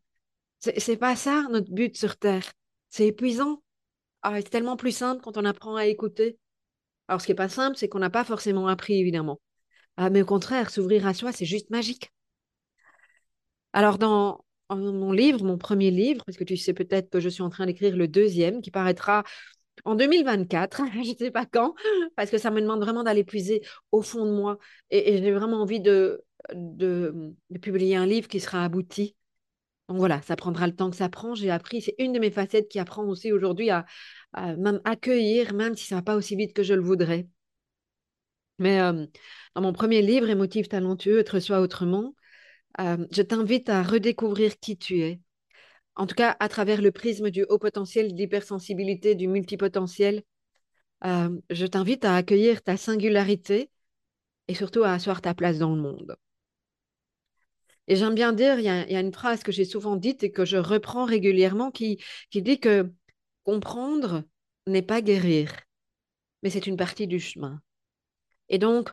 C'est 0.60 0.96
pas 0.96 1.16
ça 1.16 1.46
notre 1.50 1.72
but 1.72 1.96
sur 1.96 2.16
Terre. 2.16 2.52
C'est 2.90 3.08
épuisant. 3.08 3.62
Ah, 4.22 4.36
c'est 4.36 4.50
tellement 4.50 4.76
plus 4.76 4.92
simple 4.92 5.22
quand 5.22 5.38
on 5.38 5.44
apprend 5.44 5.76
à 5.76 5.86
écouter. 5.86 6.38
Alors, 7.08 7.20
ce 7.20 7.26
qui 7.26 7.32
n'est 7.32 7.36
pas 7.36 7.48
simple, 7.50 7.76
c'est 7.76 7.88
qu'on 7.88 8.00
n'a 8.00 8.10
pas 8.10 8.24
forcément 8.24 8.68
appris, 8.68 9.00
évidemment. 9.00 9.40
Ah, 9.98 10.10
mais 10.10 10.22
au 10.22 10.26
contraire, 10.26 10.70
s'ouvrir 10.70 11.06
à 11.06 11.14
soi, 11.14 11.32
c'est 11.32 11.46
juste 11.46 11.70
magique. 11.70 12.12
Alors, 13.72 13.98
dans 13.98 14.44
mon 14.76 15.12
livre, 15.12 15.44
mon 15.44 15.58
premier 15.58 15.90
livre, 15.90 16.24
parce 16.24 16.36
que 16.36 16.44
tu 16.44 16.56
sais 16.56 16.74
peut-être 16.74 17.10
que 17.10 17.20
je 17.20 17.28
suis 17.28 17.42
en 17.42 17.50
train 17.50 17.66
d'écrire 17.66 17.96
le 17.96 18.08
deuxième, 18.08 18.60
qui 18.60 18.70
paraîtra 18.70 19.24
en 19.84 19.94
2024, 19.94 20.82
je 21.04 21.10
ne 21.10 21.16
sais 21.16 21.30
pas 21.30 21.46
quand, 21.46 21.74
parce 22.16 22.30
que 22.30 22.38
ça 22.38 22.50
me 22.50 22.60
demande 22.60 22.80
vraiment 22.80 23.04
d'aller 23.04 23.24
puiser 23.24 23.62
au 23.92 24.02
fond 24.02 24.26
de 24.26 24.32
moi. 24.32 24.58
Et, 24.90 25.18
j'ai 25.18 25.32
vraiment 25.32 25.62
envie 25.62 25.80
de, 25.80 26.24
de, 26.54 27.34
publier 27.60 27.96
un 27.96 28.06
livre 28.06 28.28
qui 28.28 28.40
sera 28.40 28.64
abouti. 28.64 29.16
Donc 29.88 29.98
voilà, 29.98 30.20
ça 30.22 30.36
prendra 30.36 30.66
le 30.66 30.74
temps 30.74 30.90
que 30.90 30.96
ça 30.96 31.08
prend. 31.08 31.34
J'ai 31.34 31.50
appris, 31.50 31.80
c'est 31.80 31.94
une 31.98 32.12
de 32.12 32.18
mes 32.18 32.30
facettes 32.30 32.68
qui 32.68 32.78
apprend 32.78 33.04
aussi 33.04 33.32
aujourd'hui 33.32 33.70
à, 33.70 33.86
même 34.34 34.80
accueillir, 34.84 35.54
même 35.54 35.76
si 35.76 35.86
ça 35.86 35.96
va 35.96 36.02
pas 36.02 36.16
aussi 36.16 36.36
vite 36.36 36.52
que 36.52 36.62
je 36.62 36.74
le 36.74 36.82
voudrais. 36.82 37.26
Mais 38.58 38.80
euh, 38.80 39.06
dans 39.54 39.62
mon 39.62 39.72
premier 39.72 40.02
livre, 40.02 40.28
Émotif 40.28 40.68
talentueux, 40.68 41.20
Être 41.20 41.38
soi 41.40 41.60
autrement, 41.60 42.14
euh, 42.80 43.06
je 43.10 43.22
t'invite 43.22 43.68
à 43.68 43.82
redécouvrir 43.82 44.58
qui 44.58 44.76
tu 44.76 45.00
es. 45.00 45.20
En 45.96 46.06
tout 46.06 46.14
cas, 46.14 46.36
à 46.38 46.48
travers 46.48 46.80
le 46.80 46.92
prisme 46.92 47.30
du 47.30 47.44
haut 47.48 47.58
potentiel, 47.58 48.12
de 48.12 48.16
l'hypersensibilité, 48.16 49.14
du 49.14 49.26
multipotentiel, 49.26 50.22
euh, 51.04 51.40
je 51.50 51.66
t'invite 51.66 52.04
à 52.04 52.14
accueillir 52.16 52.62
ta 52.62 52.76
singularité 52.76 53.70
et 54.48 54.54
surtout 54.54 54.84
à 54.84 54.92
asseoir 54.92 55.20
ta 55.22 55.34
place 55.34 55.58
dans 55.58 55.74
le 55.74 55.82
monde. 55.82 56.16
Et 57.88 57.96
j'aime 57.96 58.14
bien 58.14 58.32
dire, 58.32 58.58
il 58.58 58.64
y, 58.64 58.68
a, 58.68 59.00
une 59.00 59.14
phrase 59.14 59.42
que 59.42 59.50
j'ai 59.50 59.64
souvent 59.64 59.96
dite 59.96 60.22
et 60.22 60.30
que 60.30 60.44
je 60.44 60.58
reprends 60.58 61.06
régulièrement 61.06 61.70
qui 61.70 61.98
dit 62.34 62.60
que 62.60 62.92
comprendre 63.44 64.24
n'est 64.66 64.82
pas 64.82 65.00
guérir, 65.00 65.50
mais 66.42 66.50
c'est 66.50 66.66
une 66.66 66.76
partie 66.76 67.06
du 67.06 67.18
chemin. 67.18 67.62
Et 68.50 68.58
donc, 68.58 68.90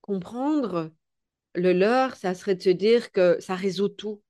comprendre 0.00 0.90
le 1.58 1.72
leur, 1.72 2.16
ça 2.16 2.34
serait 2.34 2.54
de 2.54 2.62
se 2.62 2.70
dire 2.70 3.12
que 3.12 3.38
ça 3.40 3.54
résout 3.54 3.88
tout. 3.88 4.22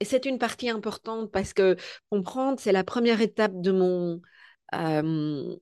Et 0.00 0.04
c'est 0.04 0.26
une 0.26 0.38
partie 0.38 0.68
importante 0.70 1.30
parce 1.32 1.52
que 1.54 1.76
comprendre, 2.10 2.60
c'est 2.60 2.72
la 2.72 2.84
première 2.84 3.20
étape 3.20 3.60
de 3.60 3.72
mon 3.72 4.20
euh, 4.74 5.56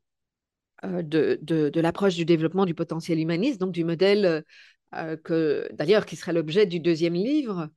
euh, 0.85 1.03
de, 1.03 1.39
de, 1.43 1.81
l'approche 1.81 2.17
du 2.17 2.25
développement 2.25 2.65
du 2.65 2.75
potentiel 2.75 3.21
humaniste, 3.21 3.61
donc 3.61 3.73
du 3.73 3.85
modèle 3.85 4.45
euh, 4.95 5.17
que 5.17 5.69
d'ailleurs 5.73 6.07
qui 6.07 6.17
sera 6.17 6.33
l'objet 6.33 6.67
du 6.67 6.81
deuxième 6.81 7.15
livre. 7.15 7.69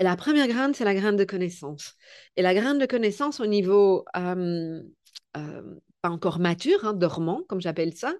la 0.00 0.16
première 0.16 0.48
graine, 0.48 0.74
c'est 0.74 0.84
la 0.84 0.94
graine 0.94 1.16
de 1.16 1.24
connaissance. 1.24 1.96
Et 2.36 2.42
la 2.42 2.54
graine 2.54 2.78
de 2.78 2.86
connaissance 2.86 3.40
au 3.40 3.46
niveau 3.46 4.04
pas 6.04 6.10
encore 6.10 6.38
mature, 6.38 6.84
hein, 6.84 6.92
dormant, 6.92 7.42
comme 7.48 7.60
j'appelle 7.60 7.96
ça, 7.96 8.14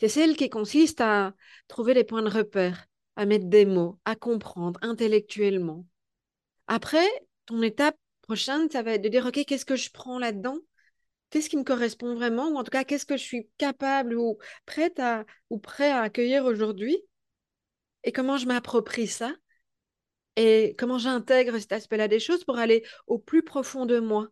c'est 0.00 0.08
celle 0.08 0.36
qui 0.36 0.48
consiste 0.50 1.00
à 1.00 1.34
trouver 1.68 1.94
les 1.94 2.04
points 2.04 2.22
de 2.22 2.30
repère, 2.30 2.86
à 3.16 3.26
mettre 3.26 3.46
des 3.46 3.64
mots, 3.64 3.98
à 4.04 4.16
comprendre 4.16 4.78
intellectuellement. 4.82 5.86
Après, 6.66 7.06
ton 7.46 7.62
étape 7.62 7.96
prochaine, 8.22 8.70
ça 8.70 8.82
va 8.82 8.94
être 8.94 9.02
de 9.02 9.08
dire, 9.08 9.26
OK, 9.26 9.44
qu'est-ce 9.44 9.64
que 9.66 9.76
je 9.76 9.90
prends 9.90 10.18
là-dedans? 10.18 10.58
Qu'est-ce 11.30 11.50
qui 11.50 11.56
me 11.56 11.64
correspond 11.64 12.14
vraiment? 12.14 12.48
Ou 12.48 12.56
en 12.56 12.64
tout 12.64 12.70
cas, 12.70 12.84
qu'est-ce 12.84 13.06
que 13.06 13.16
je 13.16 13.22
suis 13.22 13.48
capable 13.58 14.16
ou 14.16 14.38
prête 14.66 14.98
à, 15.00 15.24
ou 15.50 15.58
prêt 15.58 15.90
à 15.90 16.02
accueillir 16.02 16.44
aujourd'hui? 16.44 16.96
Et 18.04 18.12
comment 18.12 18.36
je 18.36 18.46
m'approprie 18.46 19.08
ça? 19.08 19.32
Et 20.36 20.74
comment 20.78 20.98
j'intègre 20.98 21.58
cet 21.58 21.72
aspect-là 21.72 22.08
des 22.08 22.20
choses 22.20 22.44
pour 22.44 22.58
aller 22.58 22.84
au 23.06 23.18
plus 23.18 23.42
profond 23.42 23.86
de 23.86 23.98
moi, 23.98 24.28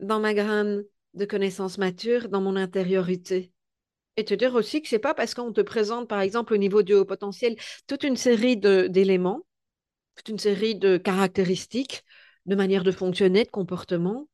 dans 0.00 0.20
ma 0.20 0.34
graine 0.34 0.84
de 1.14 1.24
connaissances 1.24 1.78
matures, 1.78 2.28
dans 2.28 2.40
mon 2.40 2.56
intériorité? 2.56 3.52
Et 4.16 4.24
te 4.24 4.34
dire 4.34 4.54
aussi 4.54 4.82
que 4.82 4.88
c'est 4.88 4.98
pas 4.98 5.14
parce 5.14 5.34
qu'on 5.34 5.52
te 5.52 5.60
présente, 5.60 6.08
par 6.08 6.20
exemple, 6.20 6.54
au 6.54 6.56
niveau 6.56 6.82
du 6.82 6.94
haut 6.94 7.04
potentiel, 7.04 7.56
toute 7.86 8.02
une 8.02 8.16
série 8.16 8.56
d'éléments, 8.56 9.46
toute 10.16 10.28
une 10.28 10.38
série 10.38 10.74
de 10.74 10.96
caractéristiques, 10.96 12.04
de 12.46 12.54
manière 12.54 12.84
de 12.84 12.92
fonctionner, 12.92 13.44
de 13.44 13.50
comportement, 13.50 14.28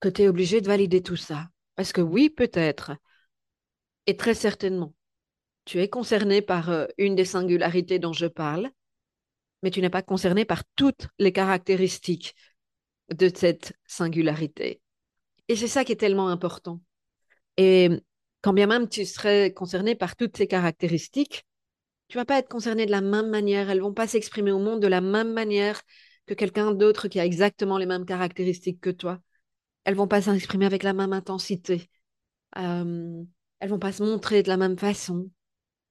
que 0.00 0.08
tu 0.08 0.22
es 0.22 0.28
obligé 0.28 0.60
de 0.60 0.66
valider 0.66 1.02
tout 1.02 1.16
ça. 1.16 1.48
Parce 1.76 1.92
que 1.92 2.00
oui, 2.00 2.30
peut-être, 2.30 2.92
et 4.06 4.16
très 4.16 4.34
certainement, 4.34 4.94
tu 5.64 5.80
es 5.80 5.88
concerné 5.88 6.42
par 6.42 6.70
euh, 6.70 6.86
une 6.98 7.14
des 7.14 7.24
singularités 7.24 7.98
dont 7.98 8.12
je 8.12 8.26
parle, 8.26 8.70
mais 9.62 9.70
tu 9.70 9.80
n'es 9.80 9.90
pas 9.90 10.02
concerné 10.02 10.44
par 10.44 10.62
toutes 10.76 11.08
les 11.18 11.32
caractéristiques 11.32 12.34
de 13.12 13.30
cette 13.34 13.74
singularité. 13.86 14.80
Et 15.48 15.56
c'est 15.56 15.68
ça 15.68 15.84
qui 15.84 15.92
est 15.92 15.96
tellement 15.96 16.28
important. 16.28 16.80
Et 17.56 17.90
quand 18.42 18.52
bien 18.52 18.66
même 18.66 18.88
tu 18.88 19.04
serais 19.04 19.52
concerné 19.52 19.94
par 19.94 20.16
toutes 20.16 20.36
ces 20.36 20.46
caractéristiques, 20.46 21.44
tu 22.08 22.16
vas 22.16 22.24
pas 22.24 22.38
être 22.38 22.48
concerné 22.48 22.86
de 22.86 22.90
la 22.90 23.00
même 23.00 23.30
manière. 23.30 23.70
Elles 23.70 23.80
vont 23.80 23.94
pas 23.94 24.08
s'exprimer 24.08 24.50
au 24.50 24.58
monde 24.58 24.80
de 24.80 24.88
la 24.88 25.00
même 25.00 25.32
manière 25.32 25.80
que 26.26 26.34
quelqu'un 26.34 26.72
d'autre 26.72 27.08
qui 27.08 27.20
a 27.20 27.24
exactement 27.24 27.78
les 27.78 27.86
mêmes 27.86 28.04
caractéristiques 28.04 28.80
que 28.80 28.90
toi. 28.90 29.20
Elles 29.84 29.94
vont 29.94 30.08
pas 30.08 30.22
s'exprimer 30.22 30.66
avec 30.66 30.82
la 30.82 30.92
même 30.92 31.12
intensité. 31.12 31.90
Euh, 32.58 33.22
elles 33.60 33.70
vont 33.70 33.78
pas 33.78 33.92
se 33.92 34.02
montrer 34.02 34.42
de 34.42 34.48
la 34.48 34.56
même 34.56 34.78
façon. 34.78 35.30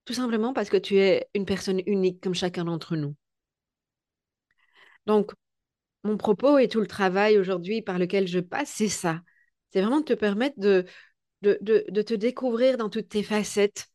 Tout 0.06 0.14
simplement 0.14 0.54
parce 0.54 0.70
que 0.70 0.78
tu 0.78 0.98
es 0.98 1.28
une 1.34 1.46
personne 1.46 1.82
unique 1.86 2.22
comme 2.22 2.34
chacun 2.34 2.66
d'entre 2.66 2.96
nous. 2.96 3.16
Donc, 5.06 5.32
mon 6.04 6.18
propos 6.18 6.58
et 6.58 6.68
tout 6.68 6.82
le 6.82 6.88
travail 6.88 7.38
aujourd'hui 7.38 7.82
par 7.82 8.00
lequel 8.00 8.28
je 8.28 8.40
passe, 8.40 8.70
c'est 8.70 8.90
ça. 8.90 9.22
C'est 9.72 9.82
vraiment 9.82 10.00
de 10.00 10.06
te 10.06 10.14
permettre 10.14 10.60
de, 10.60 10.86
de, 11.42 12.02
te 12.02 12.14
découvrir 12.14 12.78
dans 12.78 12.90
toutes 12.90 13.10
tes 13.10 13.24
facettes. 13.24 13.88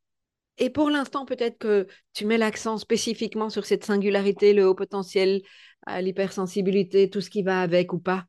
Et 0.58 0.70
pour 0.70 0.88
l'instant, 0.90 1.24
peut-être 1.24 1.58
que 1.58 1.86
tu 2.12 2.26
mets 2.26 2.38
l'accent 2.38 2.78
spécifiquement 2.78 3.50
sur 3.50 3.66
cette 3.66 3.84
singularité, 3.84 4.52
le 4.52 4.66
haut 4.66 4.74
potentiel, 4.74 5.42
euh, 5.88 6.00
l'hypersensibilité, 6.00 7.10
tout 7.10 7.20
ce 7.20 7.30
qui 7.30 7.42
va 7.42 7.60
avec 7.60 7.92
ou 7.92 7.98
pas, 7.98 8.26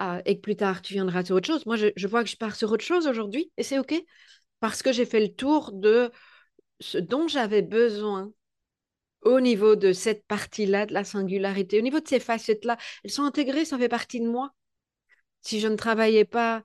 euh, 0.00 0.22
et 0.24 0.36
que 0.36 0.40
plus 0.40 0.56
tard, 0.56 0.80
tu 0.80 0.94
viendras 0.94 1.24
sur 1.24 1.36
autre 1.36 1.46
chose. 1.46 1.66
Moi, 1.66 1.76
je, 1.76 2.06
vois 2.06 2.24
que 2.24 2.30
je 2.30 2.36
pars 2.36 2.56
sur 2.56 2.72
autre 2.72 2.84
chose 2.84 3.06
aujourd'hui, 3.06 3.52
et 3.58 3.62
c'est 3.62 3.78
OK, 3.78 3.94
parce 4.60 4.82
que 4.82 4.92
j'ai 4.92 5.04
fait 5.04 5.20
le 5.20 5.34
tour 5.34 5.72
de 5.72 6.10
ce 6.80 6.96
dont 6.98 7.28
j'avais 7.28 7.62
besoin 7.62 8.32
au 9.22 9.40
niveau 9.40 9.76
de 9.76 9.92
cette 9.92 10.26
partie-là, 10.26 10.86
de 10.86 10.94
la 10.94 11.04
singularité, 11.04 11.78
au 11.78 11.82
niveau 11.82 12.00
de 12.00 12.08
ces 12.08 12.20
facettes-là. 12.20 12.78
Elles 13.04 13.10
sont 13.10 13.24
intégrées, 13.24 13.64
ça 13.66 13.78
fait 13.78 13.88
partie 13.88 14.20
de 14.20 14.28
moi. 14.28 14.54
Si 15.42 15.60
je 15.60 15.68
ne 15.68 15.76
travaillais 15.76 16.24
pas 16.24 16.62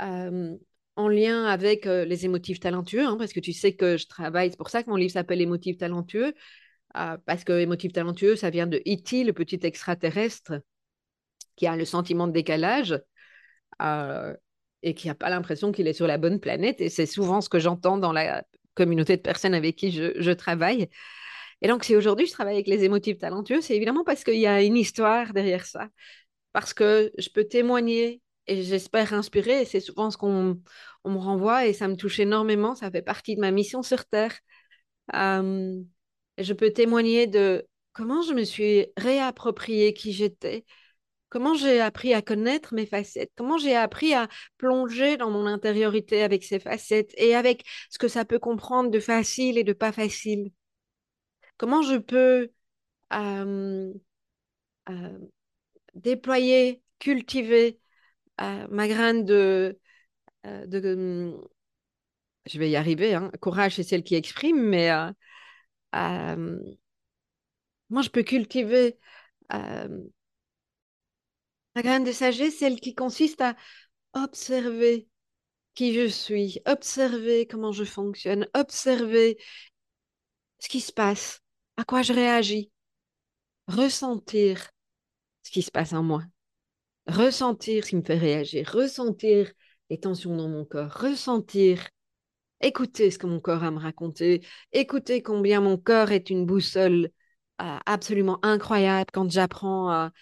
euh, 0.00 0.56
en 0.98 1.08
lien 1.08 1.44
avec 1.44 1.86
les 1.86 2.24
émotifs 2.24 2.60
talentueux, 2.60 3.04
hein, 3.06 3.16
parce 3.18 3.32
que 3.32 3.40
tu 3.40 3.52
sais 3.52 3.74
que 3.74 3.96
je 3.96 4.06
travaille, 4.08 4.50
c'est 4.50 4.56
pour 4.56 4.68
ça 4.68 4.82
que 4.82 4.90
mon 4.90 4.96
livre 4.96 5.12
s'appelle 5.12 5.40
Émotifs 5.40 5.78
talentueux, 5.78 6.34
euh, 6.96 7.16
parce 7.26 7.44
que 7.44 7.52
émotifs 7.60 7.92
talentueux, 7.92 8.36
ça 8.36 8.50
vient 8.50 8.66
de 8.66 8.78
E.T., 8.78 9.24
le 9.24 9.32
petit 9.32 9.60
extraterrestre 9.62 10.60
qui 11.56 11.66
a 11.66 11.76
le 11.76 11.84
sentiment 11.84 12.26
de 12.26 12.32
décalage 12.32 13.00
euh, 13.82 14.34
et 14.82 14.94
qui 14.94 15.08
n'a 15.08 15.14
pas 15.14 15.30
l'impression 15.30 15.72
qu'il 15.72 15.86
est 15.86 15.92
sur 15.92 16.06
la 16.06 16.18
bonne 16.18 16.40
planète. 16.40 16.80
Et 16.80 16.88
c'est 16.88 17.06
souvent 17.06 17.40
ce 17.40 17.48
que 17.48 17.58
j'entends 17.58 17.98
dans 17.98 18.12
la 18.12 18.44
communauté 18.74 19.16
de 19.16 19.22
personnes 19.22 19.54
avec 19.54 19.76
qui 19.76 19.92
je, 19.92 20.20
je 20.20 20.30
travaille. 20.30 20.88
Et 21.62 21.68
donc, 21.68 21.84
si 21.84 21.96
aujourd'hui 21.96 22.26
je 22.26 22.32
travaille 22.32 22.54
avec 22.54 22.68
les 22.68 22.84
émotifs 22.84 23.18
talentueux, 23.18 23.60
c'est 23.60 23.76
évidemment 23.76 24.04
parce 24.04 24.24
qu'il 24.24 24.38
y 24.38 24.46
a 24.46 24.62
une 24.62 24.76
histoire 24.76 25.32
derrière 25.32 25.66
ça, 25.66 25.88
parce 26.52 26.72
que 26.74 27.12
je 27.18 27.28
peux 27.28 27.44
témoigner 27.44 28.22
j'espère 28.48 29.12
inspirer. 29.12 29.64
C'est 29.64 29.80
souvent 29.80 30.10
ce 30.10 30.16
qu'on 30.16 30.60
me 31.04 31.18
renvoie 31.18 31.66
et 31.66 31.72
ça 31.72 31.88
me 31.88 31.96
touche 31.96 32.18
énormément. 32.20 32.74
Ça 32.74 32.90
fait 32.90 33.02
partie 33.02 33.36
de 33.36 33.40
ma 33.40 33.50
mission 33.50 33.82
sur 33.82 34.04
Terre. 34.04 34.38
je 35.12 36.52
peux 36.52 36.70
témoigner 36.72 37.26
de 37.26 37.66
comment 37.92 38.22
je 38.22 38.32
me 38.32 38.44
suis 38.44 38.86
réapproprié 38.96 39.92
qui 39.92 40.12
j'étais, 40.12 40.64
comment 41.28 41.54
j'ai 41.54 41.80
appris 41.80 42.14
à 42.14 42.22
connaître 42.22 42.74
mes 42.74 42.86
facettes, 42.86 43.32
comment 43.36 43.58
j'ai 43.58 43.74
appris 43.74 44.14
à 44.14 44.28
plonger 44.56 45.16
dans 45.16 45.30
mon 45.30 45.46
intériorité 45.46 46.22
avec 46.22 46.44
ces 46.44 46.60
facettes 46.60 47.12
et 47.16 47.34
avec 47.34 47.64
ce 47.90 47.98
que 47.98 48.08
ça 48.08 48.24
peut 48.24 48.38
comprendre 48.38 48.90
de 48.90 49.00
facile 49.00 49.58
et 49.58 49.64
de 49.64 49.72
pas 49.72 49.92
facile. 49.92 50.52
Comment 51.56 51.82
je 51.82 51.96
peux 51.96 52.50
déployer, 55.94 56.82
cultiver 56.98 57.80
ma 58.38 58.88
graine 58.88 59.24
de, 59.24 59.78
euh, 60.46 60.66
hum, 60.94 61.48
je 62.46 62.58
vais 62.58 62.70
y 62.70 62.76
arriver, 62.76 63.14
hein. 63.14 63.30
courage, 63.40 63.76
c'est 63.76 63.82
celle 63.82 64.02
qui 64.02 64.14
exprime, 64.14 64.60
mais 64.60 64.90
euh, 64.90 65.10
euh, 65.94 66.58
moi, 67.90 68.02
je 68.02 68.10
peux 68.10 68.22
cultiver 68.22 68.98
ma 69.50 69.88
graine 71.76 72.04
de 72.04 72.12
sagesse, 72.12 72.58
celle 72.58 72.80
qui 72.80 72.94
consiste 72.94 73.40
à 73.40 73.56
observer 74.14 75.08
qui 75.74 75.94
je 75.94 76.08
suis, 76.08 76.60
observer 76.66 77.46
comment 77.46 77.72
je 77.72 77.84
fonctionne, 77.84 78.48
observer 78.54 79.38
ce 80.58 80.68
qui 80.68 80.80
se 80.80 80.92
passe, 80.92 81.40
à 81.76 81.84
quoi 81.84 82.02
je 82.02 82.12
réagis, 82.12 82.70
ressentir 83.68 84.70
ce 85.44 85.50
qui 85.50 85.62
se 85.62 85.70
passe 85.70 85.92
en 85.92 86.02
moi 86.02 86.24
ressentir 87.08 87.84
ce 87.84 87.90
qui 87.90 87.96
me 87.96 88.02
fait 88.02 88.18
réagir, 88.18 88.70
ressentir 88.72 89.52
les 89.90 89.98
tensions 89.98 90.36
dans 90.36 90.48
mon 90.48 90.64
corps, 90.64 90.92
ressentir 90.92 91.88
écouter 92.60 93.10
ce 93.10 93.18
que 93.18 93.26
mon 93.26 93.40
corps 93.40 93.64
a 93.64 93.68
à 93.68 93.70
me 93.70 93.78
raconter, 93.78 94.44
écouter 94.72 95.22
combien 95.22 95.60
mon 95.60 95.76
corps 95.78 96.12
est 96.12 96.30
une 96.30 96.46
boussole 96.46 97.10
euh, 97.60 97.78
absolument 97.86 98.38
incroyable 98.44 99.10
quand 99.12 99.30
j'apprends 99.30 99.90
à, 99.90 100.12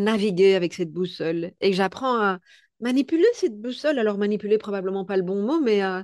naviguer 0.00 0.54
avec 0.54 0.74
cette 0.74 0.90
boussole 0.92 1.52
et 1.60 1.72
j'apprends 1.72 2.20
à 2.20 2.38
manipuler 2.80 3.26
cette 3.34 3.60
boussole. 3.60 3.98
Alors 3.98 4.18
manipuler 4.18 4.58
probablement 4.58 5.04
pas 5.04 5.16
le 5.16 5.22
bon 5.22 5.42
mot, 5.42 5.60
mais 5.60 5.82
euh, 5.82 6.02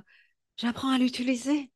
j'apprends 0.57 0.91
à 0.91 0.97
l'utiliser. 0.97 1.71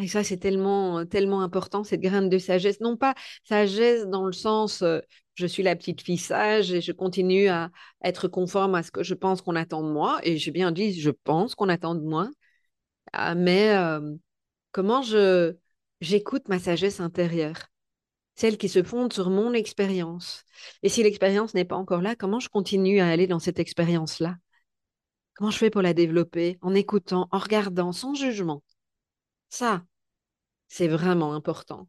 Et 0.00 0.06
ça, 0.06 0.22
c'est 0.22 0.36
tellement, 0.36 1.04
tellement 1.04 1.42
important, 1.42 1.82
cette 1.82 2.00
graine 2.00 2.28
de 2.28 2.38
sagesse. 2.38 2.80
Non 2.80 2.96
pas 2.96 3.14
sagesse 3.44 4.06
dans 4.06 4.24
le 4.24 4.32
sens, 4.32 4.84
je 5.34 5.46
suis 5.46 5.62
la 5.64 5.74
petite 5.74 6.00
fille 6.02 6.18
sage 6.18 6.72
et 6.72 6.80
je 6.80 6.92
continue 6.92 7.48
à 7.48 7.70
être 8.04 8.28
conforme 8.28 8.76
à 8.76 8.82
ce 8.84 8.92
que 8.92 9.02
je 9.02 9.14
pense 9.14 9.42
qu'on 9.42 9.56
attend 9.56 9.82
de 9.82 9.90
moi. 9.90 10.20
Et 10.22 10.36
j'ai 10.36 10.52
bien 10.52 10.70
dit, 10.70 11.00
je 11.00 11.10
pense 11.10 11.54
qu'on 11.56 11.68
attend 11.68 11.96
de 11.96 12.02
moi. 12.02 12.30
Ah, 13.12 13.34
mais 13.34 13.74
comment 14.72 15.02
je 15.02 15.54
j'écoute 16.00 16.48
ma 16.48 16.58
sagesse 16.58 17.00
intérieure, 17.00 17.66
celle 18.36 18.58
qui 18.58 18.68
se 18.68 18.82
fonde 18.82 19.12
sur 19.12 19.30
mon 19.30 19.52
expérience. 19.52 20.44
Et 20.82 20.88
si 20.88 21.02
l'expérience 21.02 21.54
n'est 21.54 21.64
pas 21.64 21.76
encore 21.76 22.02
là, 22.02 22.16
comment 22.16 22.40
je 22.40 22.48
continue 22.48 23.00
à 23.00 23.08
aller 23.08 23.26
dans 23.26 23.38
cette 23.38 23.58
expérience-là? 23.58 24.36
Comment 25.34 25.50
je 25.50 25.58
fais 25.58 25.70
pour 25.70 25.82
la 25.82 25.94
développer? 25.94 26.58
En 26.62 26.74
écoutant, 26.74 27.28
en 27.32 27.38
regardant, 27.38 27.92
sans 27.92 28.14
jugement. 28.14 28.62
Ça, 29.50 29.84
c'est 30.68 30.88
vraiment 30.88 31.34
important. 31.34 31.88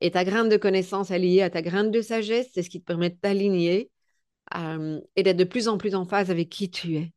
Et 0.00 0.10
ta 0.10 0.24
graine 0.24 0.48
de 0.48 0.56
connaissance 0.56 1.10
alliée 1.10 1.42
à 1.42 1.50
ta 1.50 1.62
graine 1.62 1.90
de 1.90 2.02
sagesse, 2.02 2.48
c'est 2.52 2.62
ce 2.62 2.70
qui 2.70 2.80
te 2.80 2.86
permet 2.86 3.10
de 3.10 3.16
t'aligner 3.16 3.90
euh, 4.56 5.00
et 5.16 5.22
d'être 5.22 5.36
de 5.36 5.44
plus 5.44 5.68
en 5.68 5.78
plus 5.78 5.94
en 5.94 6.04
phase 6.04 6.30
avec 6.30 6.48
qui 6.48 6.70
tu 6.70 6.96
es. 6.96 7.12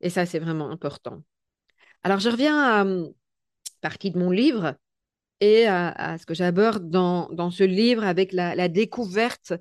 Et 0.00 0.10
ça, 0.10 0.26
c'est 0.26 0.38
vraiment 0.38 0.70
important. 0.70 1.22
Alors, 2.02 2.20
je 2.20 2.28
reviens 2.28 2.58
à 2.58 2.84
euh, 2.84 3.08
partie 3.80 4.10
de 4.10 4.18
mon 4.18 4.30
livre 4.30 4.76
et 5.40 5.66
à, 5.66 6.16
ce 6.18 6.24
que 6.24 6.34
j'aborde 6.34 6.88
dans, 6.88 7.28
dans, 7.30 7.50
ce 7.50 7.64
livre 7.64 8.04
avec 8.04 8.32
la, 8.32 8.54
la, 8.54 8.68
découverte. 8.68 9.52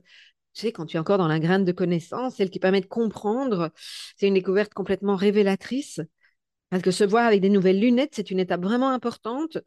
Tu 0.53 0.61
sais, 0.61 0.71
quand 0.71 0.85
tu 0.85 0.95
es 0.95 0.99
encore 0.99 1.17
dans 1.17 1.27
la 1.27 1.39
graine 1.39 1.65
de 1.65 1.71
connaissance, 1.73 2.35
celle 2.35 2.49
qui 2.49 2.59
permet 2.59 2.79
de 2.79 2.85
comprendre, 2.85 3.71
c'est 4.15 4.27
une 4.27 4.35
découverte 4.35 4.73
complètement 4.73 5.17
révélatrice. 5.17 5.99
Parce 6.69 6.81
que 6.81 6.91
se 6.91 7.03
voir 7.03 7.25
avec 7.25 7.41
des 7.41 7.49
nouvelles 7.49 7.79
lunettes, 7.79 8.13
c'est 8.15 8.31
une 8.31 8.39
étape 8.39 8.61
vraiment 8.61 8.89
importante. 8.89 9.57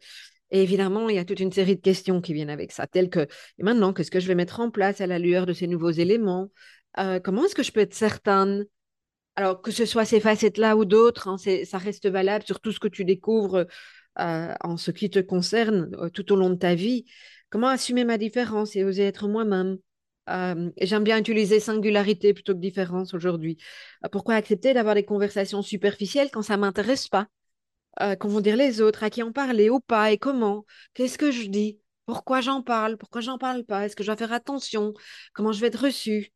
Et 0.51 0.63
évidemment, 0.63 1.09
il 1.09 1.17
y 1.17 1.19
a 1.19 1.25
toute 1.25 1.41
une 1.41 1.53
série 1.53 1.77
de 1.77 1.81
questions 1.81 2.21
qui 2.21 2.33
viennent 2.33 2.51
avec 2.51 2.73
ça, 2.73 2.87
telles 2.87 3.11
que 3.11 3.21
et 3.59 3.63
maintenant, 3.63 3.93
qu'est-ce 3.93 4.11
que 4.11 4.21
je 4.21 4.27
vais 4.27 4.35
mettre 4.35 4.61
en 4.61 4.71
place 4.71 5.01
à 5.01 5.07
la 5.07 5.19
lueur 5.19 5.47
de 5.47 5.53
ces 5.53 5.67
nouveaux 5.67 5.91
éléments? 5.91 6.51
Euh, 6.99 7.21
Comment 7.21 7.45
est-ce 7.45 7.55
que 7.55 7.63
je 7.63 7.73
peux 7.73 7.81
être 7.81 7.95
certaine? 7.95 8.65
Alors, 9.37 9.63
que 9.63 9.71
ce 9.71 9.87
soit 9.87 10.05
ces 10.05 10.21
facettes-là 10.21 10.77
ou 10.77 10.85
d'autres, 10.85 11.29
hein, 11.29 11.37
ça 11.39 11.79
reste 11.79 12.09
valable 12.09 12.45
sur 12.45 12.61
tout 12.61 12.73
ce 12.73 12.81
que 12.81 12.89
tu 12.89 13.05
découvres 13.05 13.67
euh, 14.19 14.55
en 14.65 14.77
ce 14.77 14.91
qui 14.91 15.11
te 15.11 15.21
concerne 15.21 15.91
euh, 15.95 16.09
tout 16.11 16.33
au 16.33 16.37
long 16.37 16.51
de 16.51 16.57
ta 16.57 16.75
vie. 16.75 17.05
Comment 17.51 17.69
assumer 17.69 18.05
ma 18.05 18.19
différence 18.19 18.75
et 18.75 18.85
oser 18.85 19.05
être 19.05 19.29
moi-même? 19.29 19.79
J'aime 20.81 21.05
bien 21.05 21.19
utiliser 21.19 21.61
singularité 21.61 22.35
plutôt 22.35 22.55
que 22.55 22.59
différence 22.61 23.15
aujourd'hui. 23.15 23.59
pourquoi 24.13 24.35
accepter 24.35 24.75
d'avoir 24.75 24.95
des 24.95 25.05
conversations 25.05 25.63
superficielles 25.63 26.31
quand 26.31 26.43
ça 26.43 26.57
ne 26.57 26.63
m'intéresse 26.63 27.09
pas? 27.09 27.27
Euh, 28.01 28.17
Qu'en 28.17 28.29
vont 28.29 28.41
dire 28.41 28.57
les 28.57 28.81
autres 28.81 29.03
À 29.05 29.11
qui 29.11 29.23
en 29.23 29.33
parler 29.33 29.71
ou 29.71 29.81
pas 29.81 30.13
Et 30.13 30.19
comment? 30.19 30.65
Qu'est-ce 30.95 31.19
que 31.19 31.31
je 31.31 31.49
dis? 31.49 31.81
Pourquoi 32.07 32.41
j'en 32.41 32.63
parle? 32.63 32.97
Pourquoi 32.97 33.21
j'en 33.21 33.39
parle 33.39 33.65
pas? 33.65 33.87
Est-ce 33.87 33.97
que 33.97 34.03
je 34.05 34.09
dois 34.09 34.17
faire 34.17 34.33
attention? 34.33 34.95
Comment 35.35 35.53
je 35.53 35.61
vais 35.61 35.69
être 35.69 35.85
reçue? 35.85 36.33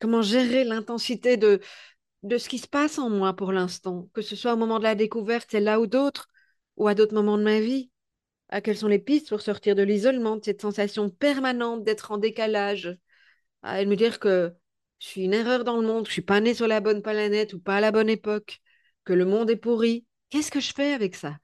Comment 0.00 0.22
gérer 0.22 0.64
l'intensité 0.64 1.36
de, 1.36 1.60
de 2.22 2.38
ce 2.38 2.48
qui 2.48 2.58
se 2.58 2.68
passe 2.68 2.98
en 2.98 3.10
moi 3.10 3.34
pour 3.34 3.52
l'instant? 3.52 4.08
Que 4.14 4.22
ce 4.22 4.36
soit 4.36 4.54
au 4.54 4.56
moment 4.56 4.78
de 4.78 4.84
la 4.84 4.94
découverte, 4.94 5.48
c'est 5.50 5.60
là 5.60 5.80
ou 5.80 5.86
d'autres, 5.86 6.28
ou 6.76 6.88
à 6.88 6.94
d'autres 6.94 7.14
moments 7.14 7.38
de 7.38 7.44
ma 7.44 7.60
vie 7.60 7.89
à 8.50 8.60
Quelles 8.60 8.76
sont 8.76 8.88
les 8.88 8.98
pistes 8.98 9.28
pour 9.30 9.40
sortir 9.40 9.74
de 9.74 9.82
l'isolement, 9.82 10.36
de 10.36 10.44
cette 10.44 10.60
sensation 10.60 11.10
permanente 11.10 11.84
d'être 11.84 12.12
en 12.12 12.18
décalage? 12.18 12.96
À 13.62 13.84
me 13.84 13.96
dire 13.96 14.18
que 14.20 14.52
je 14.98 15.06
suis 15.06 15.24
une 15.24 15.34
erreur 15.34 15.64
dans 15.64 15.80
le 15.80 15.86
monde, 15.86 16.04
que 16.04 16.08
je 16.08 16.14
suis 16.14 16.22
pas 16.22 16.40
née 16.40 16.54
sur 16.54 16.66
la 16.68 16.80
bonne 16.80 17.02
planète 17.02 17.54
ou 17.54 17.60
pas 17.60 17.76
à 17.76 17.80
la 17.80 17.92
bonne 17.92 18.10
époque, 18.10 18.60
que 19.04 19.12
le 19.12 19.24
monde 19.24 19.50
est 19.50 19.56
pourri, 19.56 20.06
Qu'est-ce 20.30 20.50
que 20.52 20.60
je 20.60 20.72
fais 20.72 20.92
avec 20.92 21.16
ça? 21.16 21.38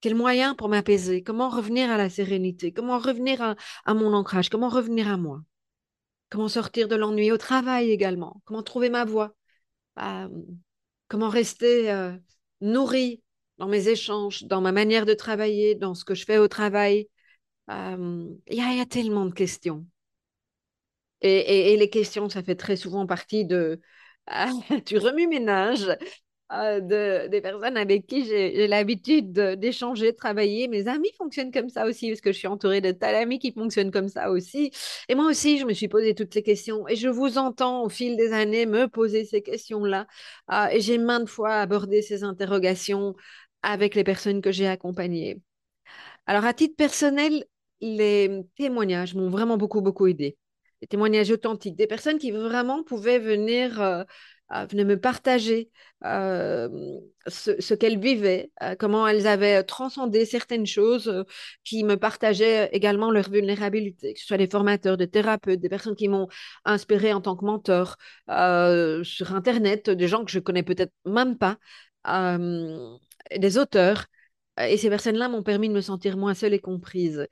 Quel 0.00 0.14
moyen 0.14 0.54
pour 0.54 0.68
m'apaiser? 0.68 1.22
Comment 1.22 1.48
revenir 1.48 1.90
à 1.90 1.96
la 1.96 2.10
sérénité? 2.10 2.72
Comment 2.72 2.98
revenir 2.98 3.56
à, 3.86 3.94
mon 3.94 4.12
ancrage? 4.14 4.50
Comment 4.50 4.68
revenir 4.68 5.08
à 5.08 5.16
moi? 5.16 5.42
Comment 6.30 6.48
sortir 6.48 6.88
de 6.88 6.96
l'ennui? 6.96 7.32
Au 7.32 7.38
travail 7.38 7.90
également. 7.90 8.42
Comment 8.44 8.62
trouver 8.62 8.90
ma 8.90 9.04
voie? 9.04 9.34
Euh, 10.00 10.28
Comment 11.08 11.30
rester 11.30 11.90
euh, 11.90 12.12
nourri 12.60 13.22
dans 13.58 13.68
mes 13.68 13.88
échanges, 13.88 14.44
dans 14.44 14.60
ma 14.60 14.72
manière 14.72 15.06
de 15.06 15.14
travailler, 15.14 15.74
dans 15.74 15.94
ce 15.94 16.04
que 16.04 16.14
je 16.14 16.24
fais 16.24 16.38
au 16.38 16.48
travail 16.48 17.08
euh, 17.70 18.26
Il 18.48 18.56
y, 18.56 18.80
a 18.80 18.86
tellement 18.86 19.26
de 19.26 19.34
questions. 19.34 19.86
Et, 21.20 21.76
les 21.76 21.90
questions, 21.90 22.28
ça 22.28 22.42
fait 22.42 22.54
très 22.54 22.76
souvent 22.76 23.06
partie 23.06 23.44
de 23.44 23.80
tu 24.86 24.98
remue-ménage 24.98 25.88
euh, 26.50 26.80
de, 26.80 27.28
des 27.28 27.42
personnes 27.42 27.76
avec 27.76 28.06
qui 28.06 28.24
j'ai 28.24 28.66
l'habitude 28.68 29.32
d'échanger, 29.32 30.12
de, 30.12 30.16
travailler. 30.16 30.66
Mes 30.68 30.88
amis 30.88 31.10
fonctionnent 31.18 31.52
comme 31.52 31.68
ça 31.68 31.84
aussi, 31.86 32.08
parce 32.08 32.22
que 32.22 32.32
je 32.32 32.38
suis 32.38 32.46
entourée 32.46 32.80
de 32.80 32.90
tas 32.90 33.12
d'amis 33.12 33.38
qui 33.38 33.52
fonctionnent 33.52 33.90
comme 33.90 34.08
ça 34.08 34.30
aussi. 34.30 34.70
Et 35.08 35.14
moi 35.14 35.26
aussi, 35.26 35.58
je 35.58 35.66
me 35.66 35.74
suis 35.74 35.88
posé 35.88 36.14
toutes 36.14 36.32
ces 36.32 36.42
questions. 36.42 36.88
Et 36.88 36.96
je 36.96 37.08
vous 37.08 37.36
entends 37.36 37.82
au 37.82 37.90
fil 37.90 38.16
des 38.16 38.32
années 38.32 38.64
me 38.64 38.88
poser 38.88 39.24
ces 39.24 39.42
questions-là. 39.42 40.06
Euh, 40.50 40.68
et 40.68 40.80
j'ai 40.80 40.96
maintes 40.98 41.28
fois 41.28 41.56
abordé 41.56 42.00
ces 42.00 42.24
interrogations 42.24 43.14
avec 43.62 43.94
les 43.94 44.04
personnes 44.04 44.42
que 44.42 44.52
j'ai 44.52 44.66
accompagnées. 44.66 45.40
Alors, 46.26 46.44
à 46.44 46.54
titre 46.54 46.76
personnel, 46.76 47.44
les 47.80 48.42
témoignages 48.56 49.14
m'ont 49.14 49.30
vraiment 49.30 49.56
beaucoup, 49.56 49.80
beaucoup 49.80 50.06
aidé. 50.06 50.36
Les 50.82 50.88
témoignages 50.88 51.30
authentiques, 51.30 51.76
des 51.76 51.86
personnes 51.86 52.18
qui 52.18 52.30
vraiment 52.30 52.84
pouvaient 52.84 53.18
venir 53.18 53.80
euh, 53.80 54.04
venaient 54.70 54.84
me 54.84 54.98
partager 55.00 55.70
euh, 56.04 56.68
ce, 57.26 57.74
qu'elles 57.74 57.98
vivaient, 57.98 58.50
euh, 58.62 58.74
comment 58.78 59.06
elles 59.06 59.26
avaient 59.26 59.62
transcendé 59.62 60.24
certaines 60.24 60.66
choses, 60.66 61.08
euh, 61.08 61.24
qui 61.64 61.84
me 61.84 61.96
partageaient 61.96 62.68
également 62.72 63.10
leur 63.10 63.28
vulnérabilité, 63.30 64.14
que 64.14 64.20
ce 64.20 64.26
soit 64.26 64.38
des 64.38 64.46
formateurs, 64.48 64.96
des 64.96 65.08
thérapeutes, 65.08 65.60
des 65.60 65.68
personnes 65.68 65.96
qui 65.96 66.08
m'ont 66.08 66.28
inspiré 66.64 67.12
en 67.12 67.20
tant 67.20 67.36
que 67.36 67.44
mentor 67.44 67.96
sur 69.04 69.34
Internet, 69.34 69.90
des 69.90 70.08
gens 70.08 70.24
que 70.24 70.30
je 70.30 70.38
connais 70.38 70.62
peut-être 70.62 70.92
même 71.04 71.36
pas, 71.36 71.58
des 73.36 73.58
auteurs. 73.58 74.06
Et 74.60 74.76
ces 74.76 74.90
personnes-là 74.90 75.28
m'ont 75.28 75.42
permis 75.42 75.68
de 75.68 75.74
me 75.74 75.80
sentir 75.80 76.16
moins 76.16 76.34
seule 76.34 76.54
et 76.54 76.58
comprise. 76.58 77.26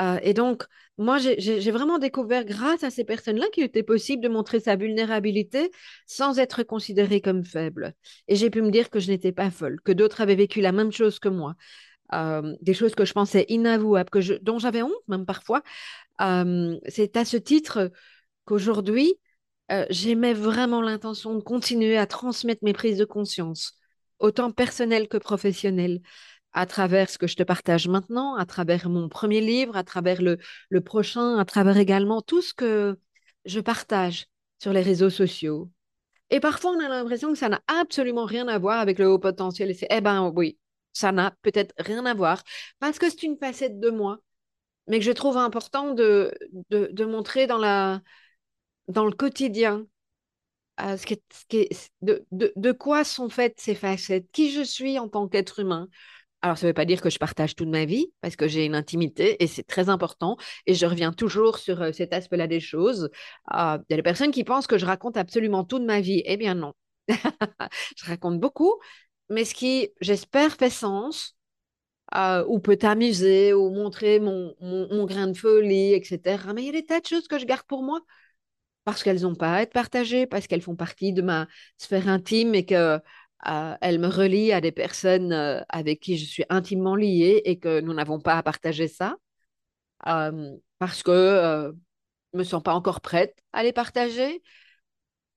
Euh, 0.00 0.18
et 0.22 0.34
donc, 0.34 0.64
moi, 0.98 1.18
j'ai 1.18 1.70
vraiment 1.70 1.98
découvert 1.98 2.44
grâce 2.44 2.82
à 2.82 2.90
ces 2.90 3.04
personnes-là 3.04 3.46
qu'il 3.52 3.64
était 3.64 3.82
possible 3.82 4.22
de 4.22 4.28
montrer 4.28 4.60
sa 4.60 4.76
vulnérabilité 4.76 5.70
sans 6.06 6.38
être 6.38 6.62
considérée 6.62 7.20
comme 7.20 7.44
faible. 7.44 7.94
Et 8.28 8.36
j'ai 8.36 8.50
pu 8.50 8.62
me 8.62 8.70
dire 8.70 8.90
que 8.90 8.98
je 8.98 9.10
n'étais 9.10 9.32
pas 9.32 9.50
folle, 9.50 9.80
que 9.84 9.92
d'autres 9.92 10.20
avaient 10.20 10.36
vécu 10.36 10.60
la 10.60 10.72
même 10.72 10.92
chose 10.92 11.18
que 11.18 11.28
moi. 11.28 11.54
Euh, 12.14 12.54
des 12.62 12.74
choses 12.74 12.94
que 12.94 13.04
je 13.04 13.12
pensais 13.12 13.44
inavouables, 13.48 14.10
que 14.10 14.38
dont 14.42 14.58
j'avais 14.58 14.82
honte 14.82 14.92
même 15.08 15.26
parfois. 15.26 15.62
Euh, 16.20 16.78
c'est 16.88 17.16
à 17.16 17.24
ce 17.24 17.36
titre 17.36 17.90
qu'aujourd'hui, 18.44 19.14
j'aimais 19.90 20.32
vraiment 20.32 20.80
l'intention 20.80 21.34
de 21.34 21.42
continuer 21.42 21.98
à 21.98 22.06
transmettre 22.06 22.62
mes 22.62 22.72
prises 22.72 22.98
de 22.98 23.04
conscience, 23.04 23.76
autant 24.18 24.50
personnelles 24.50 25.08
que 25.08 25.18
professionnelles 25.18 26.00
à 26.52 26.66
travers 26.66 27.10
ce 27.10 27.18
que 27.18 27.26
je 27.26 27.36
te 27.36 27.42
partage 27.42 27.86
maintenant, 27.88 28.34
à 28.34 28.46
travers 28.46 28.88
mon 28.88 29.08
premier 29.08 29.40
livre, 29.40 29.76
à 29.76 29.84
travers 29.84 30.22
le, 30.22 30.38
le 30.70 30.80
prochain, 30.80 31.38
à 31.38 31.44
travers 31.44 31.76
également 31.76 32.22
tout 32.22 32.40
ce 32.40 32.54
que 32.54 32.98
je 33.44 33.60
partage 33.60 34.26
sur 34.58 34.72
les 34.72 34.80
réseaux 34.82 35.10
sociaux. 35.10 35.70
Et 36.30 36.40
parfois, 36.40 36.72
on 36.72 36.80
a 36.84 36.88
l'impression 36.88 37.30
que 37.32 37.38
ça 37.38 37.48
n'a 37.48 37.60
absolument 37.68 38.24
rien 38.24 38.48
à 38.48 38.58
voir 38.58 38.80
avec 38.80 38.98
le 38.98 39.08
haut 39.08 39.18
potentiel. 39.18 39.70
Et 39.70 39.74
c'est, 39.74 39.86
eh 39.90 40.00
ben 40.00 40.32
oui, 40.34 40.58
ça 40.92 41.12
n'a 41.12 41.32
peut-être 41.42 41.74
rien 41.78 42.04
à 42.06 42.14
voir 42.14 42.42
parce 42.78 42.98
que 42.98 43.08
c'est 43.10 43.22
une 43.22 43.38
facette 43.38 43.78
de 43.78 43.90
moi, 43.90 44.18
mais 44.88 44.98
que 44.98 45.04
je 45.04 45.12
trouve 45.12 45.36
important 45.36 45.94
de, 45.94 46.34
de, 46.70 46.88
de 46.92 47.04
montrer 47.04 47.46
dans, 47.46 47.58
la, 47.58 48.00
dans 48.88 49.04
le 49.06 49.12
quotidien. 49.12 49.86
De, 50.78 52.26
de, 52.32 52.52
de 52.54 52.72
quoi 52.72 53.04
sont 53.04 53.28
faites 53.28 53.58
ces 53.58 53.74
facettes, 53.74 54.26
qui 54.32 54.50
je 54.50 54.62
suis 54.62 54.98
en 54.98 55.08
tant 55.08 55.26
qu'être 55.26 55.60
humain, 55.60 55.88
alors, 56.42 56.58
ça 56.58 56.66
ne 56.66 56.70
veut 56.70 56.74
pas 56.74 56.84
dire 56.84 57.00
que 57.00 57.10
je 57.10 57.18
partage 57.18 57.56
toute 57.56 57.68
ma 57.68 57.84
vie, 57.86 58.12
parce 58.20 58.36
que 58.36 58.46
j'ai 58.46 58.64
une 58.66 58.74
intimité 58.74 59.42
et 59.42 59.46
c'est 59.46 59.64
très 59.64 59.88
important. 59.88 60.36
Et 60.66 60.74
je 60.74 60.86
reviens 60.86 61.12
toujours 61.12 61.58
sur 61.58 61.82
euh, 61.82 61.92
cet 61.92 62.12
aspect-là 62.12 62.46
des 62.46 62.60
choses. 62.60 63.10
Ah, 63.48 63.78
il 63.88 63.92
y 63.92 63.94
a 63.94 63.96
des 63.96 64.02
personnes 64.02 64.30
qui 64.30 64.44
pensent 64.44 64.66
que 64.66 64.78
je 64.78 64.86
raconte 64.86 65.16
absolument 65.16 65.64
toute 65.64 65.82
ma 65.82 66.00
vie. 66.00 66.22
Eh 66.24 66.36
bien, 66.36 66.54
non. 66.54 66.74
je 67.96 68.06
raconte 68.06 68.38
beaucoup, 68.38 68.74
mais 69.30 69.44
ce 69.44 69.54
qui, 69.54 69.88
j'espère, 70.00 70.52
fait 70.54 70.70
sens, 70.70 71.36
euh, 72.14 72.44
ou 72.48 72.60
peut 72.60 72.76
t'amuser, 72.76 73.52
ou 73.52 73.70
montrer 73.70 74.20
mon, 74.20 74.54
mon, 74.60 75.04
grain 75.06 75.28
de 75.28 75.36
folie, 75.36 75.94
etc. 75.94 76.52
Mais 76.54 76.62
il 76.62 76.66
y 76.66 76.68
a 76.70 76.72
des 76.72 76.86
tas 76.86 77.00
de 77.00 77.06
choses 77.06 77.28
que 77.28 77.38
je 77.38 77.46
garde 77.46 77.64
pour 77.66 77.82
moi 77.82 78.00
parce 78.86 79.02
qu'elles 79.02 79.22
n'ont 79.22 79.34
pas 79.34 79.56
à 79.56 79.62
être 79.62 79.72
partagées, 79.72 80.26
parce 80.26 80.46
qu'elles 80.46 80.62
font 80.62 80.76
partie 80.76 81.12
de 81.12 81.20
ma 81.20 81.48
sphère 81.76 82.08
intime 82.08 82.54
et 82.54 82.64
que 82.64 83.00
elle 83.44 83.98
me 83.98 84.06
relie 84.08 84.52
à 84.52 84.60
des 84.60 84.72
personnes 84.72 85.32
avec 85.68 86.00
qui 86.00 86.16
je 86.16 86.24
suis 86.24 86.44
intimement 86.50 86.94
liée 86.96 87.42
et 87.44 87.58
que 87.58 87.80
nous 87.80 87.92
n'avons 87.94 88.20
pas 88.20 88.36
à 88.38 88.42
partager 88.44 88.88
ça. 88.88 89.16
Parce 90.78 91.02
que 91.02 91.72
je 92.32 92.38
ne 92.38 92.38
me 92.38 92.44
sens 92.44 92.62
pas 92.62 92.74
encore 92.74 93.00
prête 93.00 93.36
à 93.52 93.64
les 93.64 93.72
partager 93.72 94.42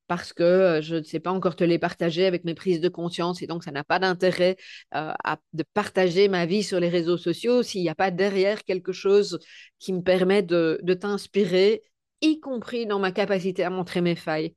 parce 0.08 0.34
que 0.34 0.80
je 0.82 0.96
ne 0.96 1.04
sais 1.04 1.20
pas 1.20 1.32
encore 1.32 1.56
te 1.56 1.64
les 1.64 1.78
partager 1.80 2.26
avec 2.26 2.44
mes 2.44 2.56
prises 2.56 2.82
de 2.82 2.90
conscience 2.90 3.42
et 3.42 3.48
donc 3.48 3.64
ça 3.64 3.72
n'a 3.72 3.84
pas 3.84 4.00
d'intérêt 4.00 4.58
de 4.94 5.64
partager 5.74 6.28
ma 6.28 6.46
vie 6.46 6.64
sur 6.64 6.80
les 6.80 6.90
réseaux 6.90 7.18
sociaux 7.18 7.64
s'il 7.64 7.82
n'y 7.82 7.90
a 7.90 7.96
pas 7.96 8.12
derrière 8.12 8.64
quelque 8.64 8.92
chose 8.92 9.40
qui 9.80 9.94
me 9.94 10.02
permet 10.02 10.44
de, 10.44 10.80
de 10.84 10.94
t'inspirer, 10.94 11.84
y 12.22 12.40
compris 12.40 12.86
dans 12.86 13.00
ma 13.00 13.12
capacité 13.12 13.64
à 13.64 13.70
montrer 13.70 14.02
mes 14.02 14.16
failles. 14.16 14.56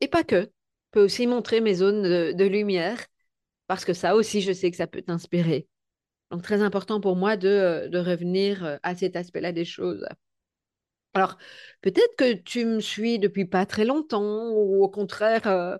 Et 0.00 0.08
pas 0.08 0.24
que, 0.24 0.42
je 0.42 0.48
peux 0.92 1.04
aussi 1.04 1.26
montrer 1.26 1.60
mes 1.60 1.74
zones 1.74 2.02
de, 2.02 2.44
lumière 2.44 2.98
parce 3.66 3.84
que 3.84 3.92
ça 3.92 4.16
aussi, 4.16 4.40
je 4.42 4.52
sais 4.52 4.70
que 4.70 4.76
ça 4.76 4.86
peut 4.86 5.02
t'inspirer. 5.02 5.68
Donc 6.30 6.42
très 6.42 6.62
important 6.62 7.00
pour 7.00 7.16
moi 7.16 7.36
de, 7.36 7.88
de 7.88 7.98
revenir 7.98 8.78
à 8.82 8.94
cet 8.96 9.16
aspect-là 9.16 9.52
des 9.52 9.64
choses. 9.64 10.06
Alors, 11.14 11.38
peut-être 11.82 12.14
que 12.16 12.34
tu 12.34 12.64
me 12.64 12.80
suis 12.80 13.18
depuis 13.18 13.44
pas 13.44 13.66
très 13.66 13.84
longtemps, 13.84 14.50
ou 14.50 14.82
au 14.84 14.88
contraire, 14.88 15.46
euh, 15.48 15.76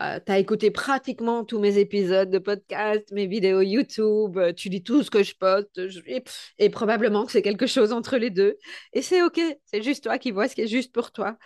euh, 0.00 0.18
tu 0.24 0.32
as 0.32 0.38
écouté 0.38 0.70
pratiquement 0.70 1.44
tous 1.44 1.58
mes 1.58 1.78
épisodes 1.78 2.30
de 2.30 2.38
podcast, 2.38 3.10
mes 3.12 3.26
vidéos 3.26 3.60
YouTube, 3.60 4.38
euh, 4.38 4.52
tu 4.52 4.68
dis 4.70 4.82
tout 4.82 5.02
ce 5.02 5.10
que 5.10 5.22
je 5.22 5.34
poste, 5.34 5.80
et, 6.58 6.70
probablement 6.70 7.26
que 7.26 7.32
c'est 7.32 7.42
quelque 7.42 7.66
chose 7.66 7.92
entre 7.92 8.16
les 8.16 8.30
deux. 8.30 8.56
Et 8.92 9.02
c'est 9.02 9.22
OK, 9.22 9.40
c'est 9.66 9.82
juste 9.82 10.04
toi 10.04 10.18
qui 10.18 10.30
vois 10.30 10.48
ce 10.48 10.54
qui 10.54 10.62
est 10.62 10.66
juste 10.66 10.92
pour 10.92 11.12
toi. 11.12 11.36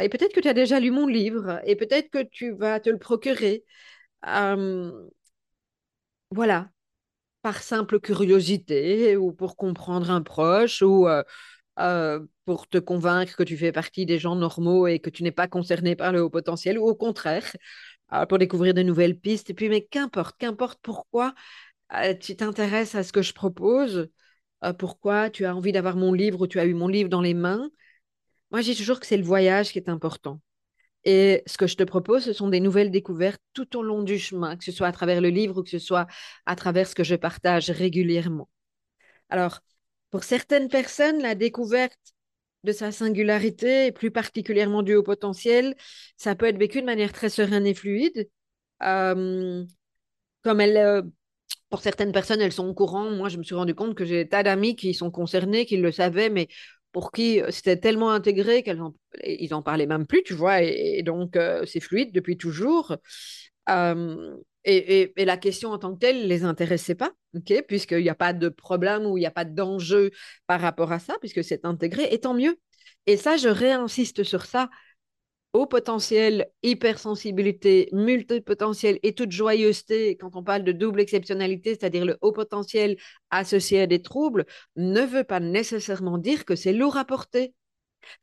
Et 0.00 0.08
peut-être 0.08 0.34
que 0.34 0.40
tu 0.40 0.48
as 0.48 0.54
déjà 0.54 0.80
lu 0.80 0.90
mon 0.90 1.06
livre, 1.06 1.60
et 1.64 1.76
peut-être 1.76 2.10
que 2.10 2.22
tu 2.22 2.52
vas 2.52 2.80
te 2.80 2.90
le 2.90 2.98
procurer. 2.98 3.64
voilà, 6.30 6.70
par 7.42 7.62
simple 7.62 8.00
curiosité, 8.00 9.16
ou 9.16 9.32
pour 9.32 9.56
comprendre 9.56 10.10
un 10.10 10.22
proche, 10.22 10.82
ou 10.82 11.06
euh, 11.78 12.20
pour 12.44 12.68
te 12.68 12.78
convaincre 12.78 13.36
que 13.36 13.42
tu 13.42 13.56
fais 13.56 13.72
partie 13.72 14.06
des 14.06 14.18
gens 14.18 14.36
normaux 14.36 14.86
et 14.86 14.98
que 15.00 15.10
tu 15.10 15.22
n'es 15.22 15.32
pas 15.32 15.48
concerné 15.48 15.96
par 15.96 16.12
le 16.12 16.22
haut 16.22 16.30
potentiel, 16.30 16.78
ou 16.78 16.86
au 16.86 16.94
contraire, 16.94 17.44
euh, 18.12 18.26
pour 18.26 18.38
découvrir 18.38 18.74
de 18.74 18.82
nouvelles 18.82 19.18
pistes. 19.18 19.50
Et 19.50 19.54
puis, 19.54 19.68
mais 19.68 19.82
qu'importe, 19.84 20.36
qu'importe 20.38 20.78
pourquoi 20.82 21.34
euh, 21.94 22.14
tu 22.14 22.36
t'intéresses 22.36 22.94
à 22.94 23.02
ce 23.02 23.12
que 23.12 23.22
je 23.22 23.32
propose, 23.34 24.08
pourquoi 24.78 25.28
tu 25.28 25.44
as 25.44 25.54
envie 25.54 25.72
d'avoir 25.72 25.96
mon 25.96 26.12
livre 26.14 26.40
ou 26.40 26.46
tu 26.46 26.58
as 26.58 26.64
eu 26.64 26.72
mon 26.72 26.88
livre 26.88 27.10
dans 27.10 27.20
les 27.20 27.34
mains. 27.34 27.70
Moi, 28.50 28.62
dis 28.62 28.76
toujours 28.76 29.00
que 29.00 29.06
c'est 29.06 29.18
le 29.18 29.22
voyage 29.22 29.72
qui 29.72 29.78
est 29.78 29.90
important. 29.90 30.40
Et 31.04 31.42
ce 31.46 31.58
que 31.58 31.66
je 31.66 31.76
te 31.76 31.82
propose, 31.82 32.24
ce 32.24 32.32
sont 32.32 32.48
des 32.48 32.60
nouvelles 32.60 32.90
découvertes 32.90 33.42
tout 33.52 33.76
au 33.76 33.82
long 33.82 34.02
du 34.02 34.18
chemin, 34.18 34.56
que 34.56 34.64
ce 34.64 34.72
soit 34.72 34.86
à 34.86 34.92
travers 34.92 35.20
le 35.20 35.28
livre 35.28 35.58
ou 35.58 35.62
que 35.62 35.70
ce 35.70 35.78
soit 35.78 36.06
à 36.46 36.56
travers 36.56 36.86
ce 36.88 36.94
que 36.94 37.04
je 37.04 37.14
partage 37.14 37.70
régulièrement. 37.70 38.48
Alors, 39.28 39.60
pour 40.10 40.24
certaines 40.24 40.68
personnes, 40.68 41.20
la 41.20 41.34
découverte 41.34 42.13
de 42.64 42.72
sa 42.72 42.90
singularité, 42.92 43.86
et 43.86 43.92
plus 43.92 44.10
particulièrement 44.10 44.82
du 44.82 44.94
haut 44.94 45.02
potentiel, 45.02 45.76
ça 46.16 46.34
peut 46.34 46.46
être 46.46 46.58
vécu 46.58 46.80
de 46.80 46.86
manière 46.86 47.12
très 47.12 47.28
sereine 47.28 47.66
et 47.66 47.74
fluide. 47.74 48.28
Euh, 48.82 49.64
comme 50.42 50.60
euh, 50.60 51.02
pour 51.70 51.80
certaines 51.80 52.12
personnes, 52.12 52.40
elles 52.40 52.52
sont 52.52 52.66
au 52.66 52.74
courant. 52.74 53.10
Moi, 53.10 53.28
je 53.28 53.38
me 53.38 53.42
suis 53.42 53.54
rendu 53.54 53.74
compte 53.74 53.94
que 53.94 54.04
j'ai 54.04 54.28
tas 54.28 54.42
d'amis 54.42 54.76
qui 54.76 54.94
sont 54.94 55.10
concernés, 55.10 55.66
qui 55.66 55.76
le 55.76 55.92
savaient, 55.92 56.30
mais 56.30 56.48
pour 56.92 57.12
qui 57.12 57.40
euh, 57.40 57.50
c'était 57.50 57.78
tellement 57.78 58.10
intégré 58.10 58.62
qu'ils 58.62 58.82
en, 58.82 58.94
en 59.50 59.62
parlaient 59.62 59.86
même 59.86 60.06
plus, 60.06 60.22
tu 60.22 60.34
vois, 60.34 60.62
et, 60.62 61.02
donc 61.02 61.38
c'est 61.66 61.80
fluide 61.80 62.12
depuis 62.12 62.36
toujours. 62.36 62.96
Et, 64.64 65.12
la 65.16 65.36
question 65.36 65.70
en 65.70 65.78
tant 65.78 65.94
que 65.94 65.98
telle 65.98 66.22
ne 66.22 66.26
les 66.26 66.44
intéressait 66.44 66.94
pas, 66.94 67.12
ok, 67.34 67.64
puisqu'il 67.68 68.02
n'y 68.02 68.08
a 68.08 68.14
pas 68.14 68.32
de 68.32 68.48
problème 68.48 69.04
ou 69.06 69.18
il 69.18 69.20
n'y 69.20 69.26
a 69.26 69.30
pas 69.30 69.44
d'enjeu 69.44 70.10
par 70.46 70.60
rapport 70.60 70.92
à 70.92 70.98
ça, 70.98 71.16
puisque 71.20 71.44
c'est 71.44 71.64
intégré, 71.64 72.08
et 72.10 72.20
tant 72.20 72.34
mieux. 72.34 72.56
Et 73.06 73.16
ça, 73.16 73.36
je 73.36 73.48
réinsiste 73.48 74.22
sur 74.24 74.46
ça. 74.46 74.70
Au 75.52 75.66
potentiel, 75.66 76.48
hypersensibilité, 76.64 77.88
multipotentiel 77.92 78.98
et 79.04 79.14
toute 79.14 79.30
joyeuseté, 79.30 80.16
quand 80.16 80.34
on 80.34 80.42
parle 80.42 80.64
de 80.64 80.72
double 80.72 81.00
exceptionnalité, 81.00 81.70
c'est-à-dire 81.70 82.04
le 82.04 82.18
haut 82.22 82.32
potentiel 82.32 82.96
associé 83.30 83.82
à 83.82 83.86
des 83.86 84.02
troubles, 84.02 84.46
ne 84.74 85.02
veut 85.02 85.22
pas 85.22 85.38
nécessairement 85.38 86.18
dire 86.18 86.44
que 86.44 86.56
c'est 86.56 86.72
lourd 86.72 86.96
à 86.96 87.04
porter. 87.04 87.54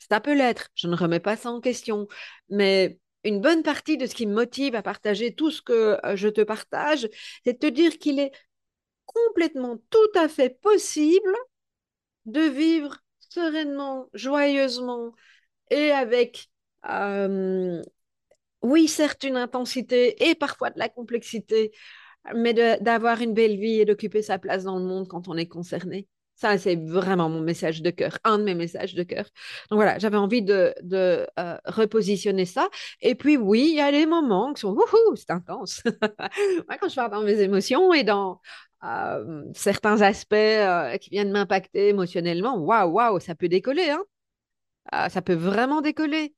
Ça 0.10 0.20
peut 0.20 0.36
l'être, 0.36 0.70
je 0.76 0.88
ne 0.88 0.96
remets 0.96 1.22
pas 1.22 1.38
ça 1.38 1.52
en 1.52 1.62
question, 1.62 2.08
mais 2.50 3.00
une 3.24 3.42
bonne 3.42 3.64
partie 3.64 3.98
de 3.98 4.06
ce 4.06 4.16
qui 4.16 4.26
me 4.28 4.34
motive 4.34 4.76
à 4.76 4.82
partager 4.82 5.34
tout 5.34 5.52
ce 5.52 5.62
que 5.62 5.98
je 6.16 6.28
te 6.28 6.42
partage, 6.42 7.08
c'est 7.44 7.54
de 7.54 7.60
te 7.60 7.68
dire 7.68 7.98
qu'il 8.00 8.20
est 8.20 8.32
complètement 9.06 9.78
tout 9.90 10.20
à 10.20 10.28
fait 10.28 10.60
possible 10.62 11.36
de 12.26 12.42
vivre 12.42 12.98
sereinement, 13.30 14.10
joyeusement 14.14 15.14
et 15.70 15.92
avec, 15.92 16.50
oui, 18.62 18.88
certes, 18.88 19.24
une 19.24 19.38
intensité 19.38 20.30
et 20.30 20.36
parfois 20.36 20.70
de 20.70 20.80
la 20.80 20.90
complexité, 20.90 21.72
mais 22.36 22.54
d'avoir 22.54 23.22
une 23.22 23.34
belle 23.34 23.58
vie 23.58 23.80
et 23.80 23.86
d'occuper 23.86 24.22
sa 24.22 24.38
place 24.40 24.64
dans 24.64 24.78
le 24.78 24.86
monde 24.86 25.08
quand 25.08 25.28
on 25.28 25.38
est 25.38 25.48
concerné. 25.48 26.08
Ça, 26.42 26.58
c'est 26.58 26.76
vraiment 26.76 27.30
mon 27.30 27.40
message 27.40 27.84
de 27.84 27.92
cœur, 27.92 28.18
un 28.24 28.40
de 28.40 28.44
mes 28.44 28.56
messages 28.56 28.96
de 28.96 29.04
cœur. 29.04 29.26
Donc 29.70 29.78
voilà, 29.78 30.00
j'avais 30.00 30.18
envie 30.18 30.42
de, 30.42 30.74
euh, 30.92 31.26
repositionner 31.66 32.46
ça. 32.46 32.68
Et 33.00 33.14
puis 33.14 33.38
oui, 33.38 33.68
il 33.70 33.76
y 33.76 33.80
a 33.80 33.92
des 33.92 34.08
moments 34.08 34.52
qui 34.52 34.62
sont, 34.62 34.72
wouhou, 34.72 35.16
c'est 35.16 35.30
intense. 35.30 35.84
Moi, 36.68 36.78
quand 36.80 36.90
je 36.90 36.96
parle 36.96 37.12
dans 37.12 37.22
mes 37.22 37.40
émotions 37.42 37.94
et 37.94 38.04
dans 38.04 38.42
euh, 38.84 39.44
certains 39.54 40.02
aspects 40.02 40.34
euh, 40.34 40.98
qui 40.98 41.12
viennent 41.12 41.32
m'impacter 41.32 41.90
émotionnellement, 41.90 42.58
waouh, 42.58 42.90
waouh, 42.90 43.20
ça 43.20 43.36
peut 43.36 43.48
décoller. 43.48 43.92
Hein? 43.92 44.04
Ah, 44.92 45.10
ça 45.10 45.22
peut 45.22 45.36
vraiment 45.36 45.82
décoller. 45.82 46.34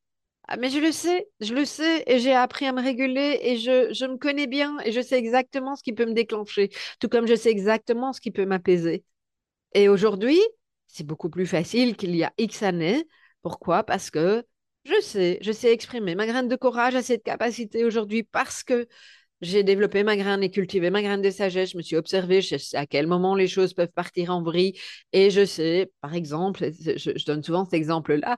Ah, 0.49 0.57
mais 0.57 0.69
je 0.69 0.79
le 0.79 0.91
sais, 0.91 1.29
je 1.39 1.53
le 1.53 1.63
sais, 1.65 2.03
et 2.07 2.19
j'ai 2.19 2.33
appris 2.33 2.65
à 2.65 2.73
me 2.73 2.81
réguler, 2.81 3.39
et 3.41 3.57
je 3.57 4.05
me 4.05 4.17
connais 4.17 4.47
bien, 4.47 4.77
et 4.85 4.91
je 4.91 4.99
sais 5.01 5.17
exactement 5.17 5.77
ce 5.77 5.83
qui 5.83 5.93
peut 5.93 6.05
me 6.05 6.13
déclencher, 6.13 6.69
tout 6.99 7.07
comme 7.07 7.27
je 7.27 7.35
sais 7.35 7.49
exactement 7.51 8.11
ce 8.11 8.19
qui 8.19 8.31
peut 8.31 8.45
m'apaiser. 8.45 9.05
Et 9.73 9.89
aujourd'hui, 9.89 10.39
c'est 10.87 11.05
beaucoup 11.05 11.29
plus 11.29 11.47
facile 11.47 11.95
qu'il 11.95 12.15
y 12.15 12.23
a 12.23 12.33
X 12.37 12.63
années. 12.63 13.07
Pourquoi? 13.41 13.83
Parce 13.83 14.09
que 14.11 14.43
je 14.85 15.01
sais, 15.01 15.39
je 15.41 15.51
sais 15.51 15.71
exprimer. 15.71 16.15
Ma 16.15 16.27
graine 16.27 16.47
de 16.47 16.55
courage 16.55 16.95
a 16.95 17.01
cette 17.01 17.23
capacité 17.23 17.85
aujourd'hui 17.85 18.23
parce 18.23 18.63
que 18.63 18.87
j'ai 19.43 19.63
développé 19.63 20.03
ma 20.03 20.15
graine 20.15 20.41
et 20.41 20.49
cultivé 20.49 20.89
ma 20.89 21.01
graine 21.01 21.21
de 21.21 21.29
sagesse. 21.29 21.71
Je 21.71 21.77
me 21.77 21.81
suis 21.81 21.95
observée, 21.97 22.41
je 22.41 22.57
sais 22.57 22.77
à 22.77 22.85
quel 22.85 23.07
moment 23.07 23.35
les 23.35 23.47
choses 23.47 23.73
peuvent 23.73 23.91
partir 23.91 24.31
en 24.31 24.41
vrille. 24.41 24.73
Et 25.11 25.29
je 25.29 25.45
sais, 25.45 25.91
par 26.01 26.15
exemple, 26.15 26.69
je, 26.71 27.25
donne 27.25 27.43
souvent 27.43 27.65
cet 27.65 27.73
exemple-là, 27.73 28.37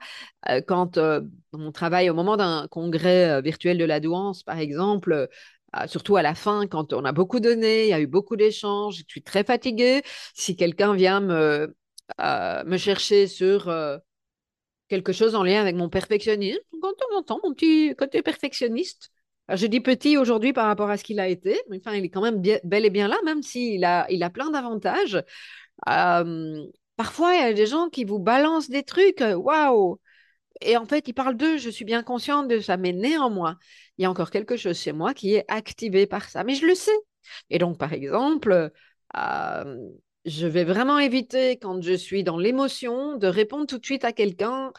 euh, 0.49 0.61
quand 0.65 0.97
euh, 0.97 1.21
on 1.53 1.71
travaille 1.71 2.09
au 2.09 2.15
moment 2.15 2.37
d'un 2.37 2.67
congrès 2.69 3.29
euh, 3.29 3.41
virtuel 3.41 3.77
de 3.77 3.85
la 3.85 3.99
douance, 3.99 4.43
par 4.43 4.57
exemple, 4.59 5.29
surtout 5.87 6.15
à 6.15 6.21
la 6.21 6.35
fin, 6.35 6.67
quand 6.67 6.93
on 6.93 7.05
a 7.05 7.11
beaucoup 7.11 7.39
donné, 7.39 7.83
il 7.85 7.89
y 7.89 7.93
a 7.93 7.99
eu 7.99 8.07
beaucoup 8.07 8.35
d'échanges, 8.35 8.97
je 8.97 9.03
suis 9.07 9.23
très 9.23 9.43
fatiguée. 9.43 10.01
Si 10.33 10.55
quelqu'un 10.55 10.95
vient 10.95 11.19
me, 11.21 11.75
euh, 12.21 12.77
chercher 12.77 13.27
sur 13.27 13.69
euh, 13.69 13.97
quelque 14.89 15.13
chose 15.13 15.35
en 15.35 15.43
lien 15.43 15.61
avec 15.61 15.75
mon 15.75 15.89
perfectionnisme, 15.89 16.59
quand 16.81 16.93
on 17.11 17.17
entend 17.17 17.39
mon 17.43 17.53
petit 17.53 17.95
côté 17.97 18.21
perfectionniste, 18.21 19.11
je 19.49 19.67
dis 19.67 19.79
petit 19.79 20.17
aujourd'hui 20.17 20.53
par 20.53 20.67
rapport 20.67 20.89
à 20.89 20.97
ce 20.97 21.03
qu'il 21.03 21.19
a 21.19 21.27
été, 21.27 21.59
mais 21.69 21.77
enfin, 21.77 21.95
il 21.95 22.05
est 22.05 22.09
quand 22.09 22.21
même 22.21 22.41
bel 22.63 22.85
et 22.85 22.89
bien 22.89 23.07
là, 23.07 23.17
même 23.25 23.43
s'il 23.43 23.83
a, 23.85 24.07
il 24.09 24.23
a 24.23 24.29
plein 24.29 24.49
d'avantages. 24.49 25.23
Parfois, 26.97 27.35
il 27.35 27.41
y 27.41 27.43
a 27.43 27.53
des 27.53 27.65
gens 27.65 27.89
qui 27.89 28.05
vous 28.05 28.19
balancent 28.19 28.69
des 28.69 28.83
trucs, 28.83 29.21
waouh! 29.21 29.99
Et 30.61 30.77
en 30.77 30.85
fait, 30.85 31.07
ils 31.07 31.13
parlent 31.13 31.37
d'eux, 31.37 31.57
je 31.57 31.69
suis 31.69 31.85
bien 31.85 32.03
consciente 32.03 32.47
de 32.47 32.59
ça, 32.59 32.77
mais 32.77 32.93
néanmoins, 32.93 33.57
il 33.97 34.03
y 34.03 34.05
a 34.05 34.09
encore 34.11 34.31
quelque 34.31 34.57
chose 34.57 34.77
chez 34.79 34.93
moi 34.93 35.13
qui 35.13 35.35
est 35.35 35.45
activé 35.47 36.07
par 36.07 36.29
ça. 36.29 36.43
Mais 36.43 36.55
je 36.55 36.65
le 36.65 36.75
sais. 36.75 36.91
Et 37.49 37.57
donc, 37.59 37.77
par 37.77 37.93
exemple, 37.93 38.71
euh, 39.17 39.89
je 40.25 40.47
vais 40.47 40.63
vraiment 40.63 40.99
éviter, 40.99 41.57
quand 41.57 41.81
je 41.81 41.93
suis 41.93 42.23
dans 42.23 42.37
l'émotion, 42.37 43.17
de 43.17 43.27
répondre 43.27 43.67
tout 43.67 43.77
de 43.77 43.85
suite 43.85 44.05
à 44.05 44.11
quelqu'un, 44.13 44.71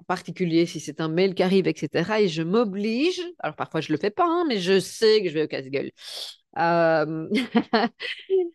en 0.00 0.04
particulier 0.04 0.66
si 0.66 0.80
c'est 0.80 1.00
un 1.00 1.08
mail 1.08 1.34
qui 1.34 1.42
arrive, 1.42 1.66
etc. 1.66 2.20
Et 2.20 2.28
je 2.28 2.42
m'oblige, 2.42 3.20
alors 3.40 3.56
parfois 3.56 3.80
je 3.80 3.92
ne 3.92 3.96
le 3.96 4.00
fais 4.00 4.10
pas, 4.10 4.26
hein, 4.26 4.44
mais 4.48 4.58
je 4.58 4.80
sais 4.80 5.22
que 5.22 5.28
je 5.28 5.34
vais 5.34 5.44
au 5.44 5.48
casse-gueule. 5.48 5.90
Euh, 6.58 7.28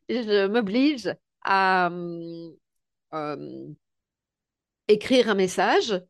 je 0.10 0.48
m'oblige 0.48 1.14
à 1.44 1.90
euh, 3.14 3.74
écrire 4.88 5.30
un 5.30 5.36
message 5.36 6.02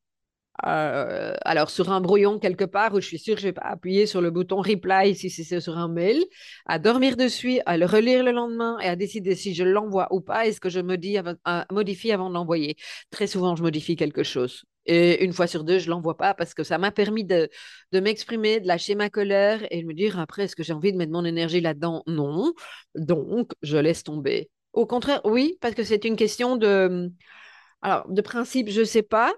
euh, 0.66 1.34
alors, 1.44 1.70
sur 1.70 1.92
un 1.92 2.00
brouillon 2.00 2.40
quelque 2.40 2.64
part 2.64 2.94
où 2.94 3.02
je 3.02 3.08
suis 3.08 3.20
sûre 3.20 3.36
que 3.36 3.42
je 3.42 3.48
ne 3.48 3.52
vais 3.52 3.60
appuyer 3.62 4.06
sur 4.06 4.22
le 4.22 4.30
bouton 4.30 4.62
reply 4.62 5.16
si 5.16 5.30
c'est 5.30 5.60
sur 5.60 5.78
un 5.78 5.88
mail, 5.88 6.24
à 6.66 6.80
dormir 6.80 7.18
dessus, 7.18 7.60
à 7.66 7.78
le 7.78 7.86
relire 7.86 8.24
le 8.24 8.32
lendemain 8.32 8.78
et 8.80 8.88
à 8.88 8.96
décider 8.96 9.36
si 9.36 9.56
je 9.56 9.64
l'envoie 9.64 10.08
ou 10.12 10.22
pas. 10.22 10.46
Est-ce 10.46 10.62
que 10.62 10.70
je 10.70 10.80
modifie 10.80 12.12
avant, 12.12 12.30
de 12.30 12.34
l'envoyer 12.34 12.76
Très 13.10 13.28
souvent, 13.28 13.56
je 13.56 13.64
modifie 13.64 13.96
quelque 13.96 14.24
chose. 14.24 14.64
Et 14.86 15.24
une 15.24 15.34
fois 15.34 15.48
sur 15.48 15.64
deux, 15.64 15.80
je 15.80 15.90
l'envoie 15.90 16.18
pas 16.18 16.34
parce 16.34 16.54
que 16.54 16.64
ça 16.64 16.78
m'a 16.78 16.92
permis 16.92 17.24
de, 17.24 17.50
de 17.92 18.00
m'exprimer, 18.00 18.60
de 18.60 18.68
lâcher 18.68 18.96
ma 18.96 19.10
colère 19.10 19.66
et 19.72 19.82
de 19.82 19.88
me 19.88 19.94
dire 19.94 20.20
après, 20.20 20.44
est-ce 20.44 20.56
que 20.56 20.64
j'ai 20.64 20.74
envie 20.74 20.92
de 20.92 20.98
mettre 20.98 21.12
mon 21.12 21.26
énergie 21.26 21.62
là-dedans? 21.62 22.04
Non. 22.06 22.54
Donc, 22.96 23.52
je 23.62 23.78
laisse 23.78 24.04
tomber. 24.04 24.50
Au 24.74 24.86
contraire, 24.86 25.22
oui, 25.24 25.58
parce 25.62 25.74
que 25.74 25.84
c'est 25.84 26.06
une 26.06 26.16
question 26.16 26.58
de... 26.58 27.12
Alors, 27.82 28.08
de 28.10 28.22
principe, 28.22 28.70
je 28.70 28.84
sais 28.84 29.04
pas, 29.04 29.34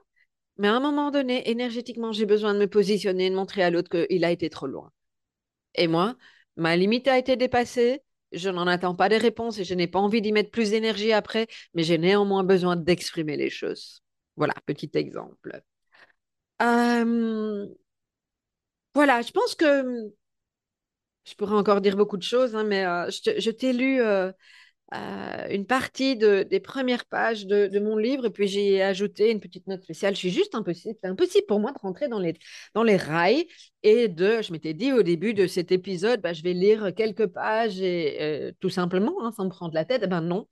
mais 0.58 0.68
à 0.68 0.76
un 0.76 0.80
moment 0.80 1.12
donné, 1.12 1.50
énergétiquement, 1.50 2.12
j'ai 2.12 2.26
besoin 2.26 2.54
de 2.54 2.60
me 2.60 2.68
positionner, 2.68 3.30
de 3.30 3.36
montrer 3.36 3.64
à 3.64 3.70
l'autre 3.70 3.90
qu'il 3.90 4.24
a 4.26 4.32
été 4.32 4.50
trop 4.50 4.68
loin. 4.68 4.92
Et 5.76 5.88
moi, 5.88 6.16
ma 6.58 6.76
limite 6.76 7.08
a 7.08 7.18
été 7.18 7.36
dépassée. 7.36 8.02
Je 8.32 8.50
n'en 8.50 8.68
attends 8.68 8.96
pas 8.96 9.10
des 9.10 9.18
réponses 9.18 9.60
et 9.60 9.64
je 9.64 9.74
n'ai 9.74 9.88
pas 9.88 10.00
envie 10.00 10.22
d'y 10.22 10.32
mettre 10.32 10.52
plus 10.52 10.72
d'énergie 10.72 11.14
après, 11.14 11.48
mais 11.74 11.84
j'ai 11.84 11.98
néanmoins 11.98 12.44
besoin 12.44 12.76
d'exprimer 12.76 13.38
les 13.38 13.50
choses. 13.50 14.02
Voilà, 14.36 14.54
petit 14.66 14.92
exemple. 14.96 15.62
Voilà, 18.94 19.22
je 19.22 19.32
pense 19.32 19.56
que 19.56 20.12
je 21.26 21.34
pourrais 21.36 21.56
encore 21.56 21.82
dire 21.82 21.96
beaucoup 21.98 22.18
de 22.18 22.24
choses, 22.24 22.56
hein, 22.56 22.64
mais 22.64 22.86
euh, 22.86 23.10
je 23.10 23.50
t'ai 23.52 23.74
lu 23.74 24.02
euh, 24.02 24.32
euh, 24.96 25.48
une 25.50 25.66
partie 25.66 26.16
des 26.16 26.60
premières 26.60 27.06
pages 27.06 27.46
de, 27.46 27.80
mon 27.80 27.98
livre 27.98 28.26
et 28.26 28.30
puis 28.30 28.48
j'ai 28.48 28.82
ajouté 28.82 29.32
une 29.32 29.40
petite 29.40 29.68
note 29.68 29.84
spéciale. 29.84 30.14
Je 30.14 30.20
suis 30.20 30.30
juste 30.30 30.56
impossible, 30.56 30.96
c'est 31.02 31.08
impossible 31.10 31.46
pour 31.48 31.60
moi 31.60 31.72
de 31.72 31.80
rentrer 31.80 32.08
dans 32.08 32.20
les, 32.20 32.36
dans 32.74 32.84
les 32.84 32.98
rails 32.98 33.48
et 33.84 34.08
de, 34.08 34.42
je 34.42 34.52
m'étais 34.52 34.74
dit 34.74 34.92
au 34.94 35.04
début 35.04 35.34
de 35.34 35.48
cet 35.48 35.72
épisode, 35.72 36.22
bah, 36.22 36.34
je 36.34 36.44
vais 36.44 36.54
lire 36.54 36.94
quelques 36.96 37.28
pages 37.28 37.82
et 37.82 38.18
euh, 38.22 38.52
tout 38.60 38.70
simplement, 38.70 39.16
hein, 39.24 39.32
sans 39.36 39.46
me 39.46 39.50
prendre 39.50 39.74
la 39.74 39.86
tête. 39.86 40.02
Eh 40.04 40.08
ben 40.08 40.22
non, 40.22 40.48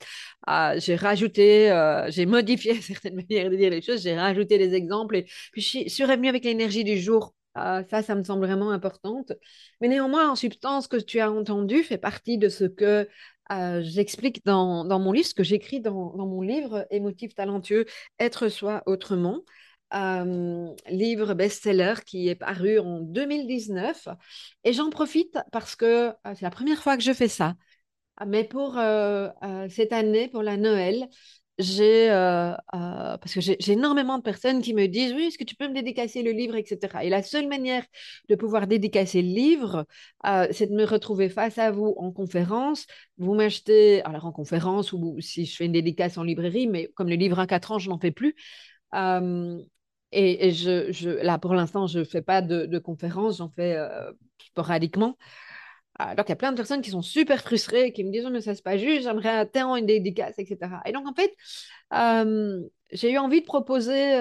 euh, 0.50 0.80
j'ai 0.80 0.96
rajouté, 0.96 1.70
j'ai 2.10 2.26
modifié 2.26 2.76
certaines 2.82 3.16
manières 3.16 3.50
de 3.50 3.56
dire 3.56 3.70
les 3.72 3.82
choses, 3.82 4.02
j'ai 4.04 4.16
rajouté 4.18 4.58
des 4.58 4.74
exemples 4.74 5.18
et 5.18 5.24
puis 5.52 5.62
je 5.62 5.90
suis, 5.90 6.04
revenue 6.04 6.28
avec 6.30 6.44
l'énergie 6.44 6.84
du 6.84 7.00
jour. 7.00 7.34
ça, 7.56 8.02
ça 8.04 8.16
me 8.16 8.24
semble 8.24 8.46
vraiment 8.46 8.72
importante. 8.72 9.32
Mais 9.82 9.88
néanmoins, 9.88 10.30
en 10.30 10.36
substance, 10.36 10.86
ce 10.86 10.90
que 10.90 10.98
tu 10.98 11.20
as 11.20 11.32
entendu 11.32 11.84
fait 11.84 11.98
partie 11.98 12.38
de 12.38 12.50
ce 12.50 12.66
que 12.66 13.08
euh, 13.52 13.82
j'explique 13.84 14.46
dans, 14.46 14.86
mon 15.00 15.12
livre, 15.12 15.28
ce 15.28 15.34
que 15.34 15.44
j'écris 15.44 15.82
dans, 15.82 16.16
mon 16.16 16.42
livre 16.42 16.88
Émotif 16.92 17.36
talentueux, 17.36 17.86
Être 18.20 18.50
soi 18.50 18.84
autrement, 18.86 19.42
euh, 19.94 20.74
livre 20.88 21.34
best-seller 21.34 21.96
qui 22.06 22.30
est 22.30 22.36
paru 22.36 22.80
en 22.80 23.00
2019. 23.00 24.08
Et 24.64 24.74
j'en 24.74 24.90
profite 24.90 25.38
parce 25.52 25.76
que 25.76 26.10
euh, 26.10 26.14
c'est 26.36 26.42
la 26.42 26.50
première 26.52 26.82
fois 26.82 26.98
que 26.98 27.04
je 27.04 27.14
fais 27.14 27.28
ça. 27.28 27.56
Mais 28.28 28.44
pour 28.44 28.80
cette 29.70 29.92
année, 29.92 30.28
pour 30.28 30.44
la 30.44 30.56
Noël, 30.56 31.10
j'ai, 31.60 32.10
euh, 32.12 32.54
euh, 32.54 32.58
parce 33.18 33.34
que 33.34 33.42
j'ai 33.42 33.58
énormément 33.72 34.18
de 34.18 34.24
personnes 34.24 34.62
qui 34.62 34.74
me 34.74 34.88
disent, 34.88 35.14
oui, 35.14 35.26
est-ce 35.26 35.38
que 35.38 35.44
tu 35.44 35.56
peux 35.56 35.68
me 35.68 35.74
dédicacer 35.74 36.24
le 36.24 36.32
livre, 36.32 36.56
etc. 36.56 37.04
Et 37.06 37.10
la 37.10 37.22
seule 37.22 37.48
manière 37.48 37.84
de 38.30 38.36
pouvoir 38.36 38.66
dédicacer 38.68 39.22
le 39.22 39.28
livre, 39.30 39.86
euh, 40.26 40.48
c'est 40.52 40.68
de 40.68 40.74
me 40.76 40.84
retrouver 40.86 41.30
face 41.30 41.58
à 41.60 41.72
vous 41.72 41.94
en 41.98 42.12
conférence. 42.12 42.88
Vous 43.18 43.36
m'achetez, 43.36 44.02
alors 44.04 44.26
en 44.26 44.32
conférence 44.32 44.94
ou 44.94 45.18
si 45.22 45.46
je 45.46 45.56
fais 45.56 45.66
une 45.66 45.74
dédicace 45.74 46.18
en 46.18 46.24
librairie, 46.24 46.68
mais 46.68 46.88
comme 46.96 47.10
le 47.10 47.16
livre 47.16 47.40
a 47.40 47.46
4 47.48 47.72
ans, 47.72 47.80
je 47.80 47.90
n'en 47.90 48.00
fais 48.00 48.12
plus. 48.12 48.36
et, 50.12 50.52
je, 50.52 50.92
je, 50.92 51.10
là, 51.10 51.38
pour 51.40 51.54
l'instant, 51.56 51.88
je 51.88 52.00
ne 52.00 52.04
fais 52.04 52.22
pas 52.22 52.42
de, 52.42 52.66
de 52.66 52.80
conférences, 52.80 53.38
j'en 53.38 53.50
fais 53.50 53.78
sporadiquement. 54.48 55.18
Ah, 56.00 56.16
donc, 56.16 56.28
il 56.28 56.30
y 56.30 56.34
a 56.34 56.36
plein 56.36 56.52
de 56.52 56.58
personnes 56.58 56.82
qui 56.82 56.90
sont 56.90 57.04
super 57.04 57.42
frustrées, 57.42 57.94
qui 57.94 58.04
me 58.04 58.12
disent, 58.12 58.26
oh, 58.26 58.32
mais 58.32 58.42
ça 58.42 58.56
se 58.56 58.64
passe 58.64 58.80
juste, 58.80 59.04
j'aimerais 59.04 59.46
tellement 59.46 59.78
une 59.78 59.86
dédicace, 59.86 60.34
etc. 60.40 60.82
Et 60.86 60.92
donc, 60.92 61.08
en 61.08 61.14
fait, 61.14 61.32
j'ai 62.92 63.12
eu 63.12 63.18
envie 63.18 63.42
de 63.42 63.46
proposer, 63.46 64.16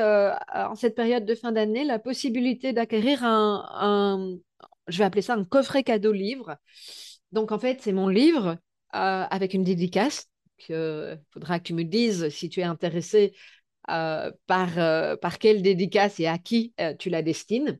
en 0.54 0.74
cette 0.74 0.94
période 0.94 1.24
de 1.24 1.34
fin 1.34 1.50
d'année, 1.52 1.84
la 1.84 1.98
possibilité 1.98 2.72
d'acquérir 2.72 3.24
un, 3.24 4.36
je 4.88 4.98
vais 4.98 5.04
appeler 5.04 5.22
ça 5.22 5.34
un 5.34 5.44
coffret 5.44 5.82
cadeau 5.82 6.12
livre. 6.12 6.56
Donc, 7.32 7.52
en 7.52 7.58
fait, 7.58 7.80
c'est 7.80 7.92
mon 7.92 8.08
livre 8.08 8.58
avec 8.90 9.54
une 9.54 9.64
dédicace. 9.64 10.28
Il 10.68 11.18
faudra 11.30 11.58
que 11.58 11.64
tu 11.64 11.74
me 11.74 11.84
dises 11.84 12.28
si 12.28 12.50
tu 12.50 12.60
es 12.60 12.64
intéressé 12.64 13.34
par, 13.86 14.38
par 14.46 15.38
quelle 15.38 15.62
dédicace 15.62 16.20
et 16.20 16.26
à 16.26 16.36
qui 16.36 16.74
tu 16.98 17.08
la 17.08 17.22
destines. 17.22 17.78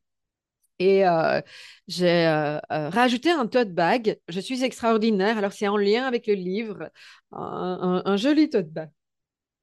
Et 0.82 1.06
euh, 1.06 1.40
j'ai 1.86 2.26
euh, 2.26 2.58
euh, 2.72 2.88
rajouté 2.90 3.30
un 3.30 3.46
tote 3.46 3.72
bag. 3.72 4.18
Je 4.28 4.40
suis 4.40 4.64
extraordinaire. 4.64 5.38
Alors, 5.38 5.52
c'est 5.52 5.68
en 5.68 5.76
lien 5.76 6.06
avec 6.06 6.26
le 6.26 6.34
livre. 6.34 6.90
Un, 7.32 8.16
joli 8.16 8.50
tote 8.50 8.70
bag. 8.70 8.90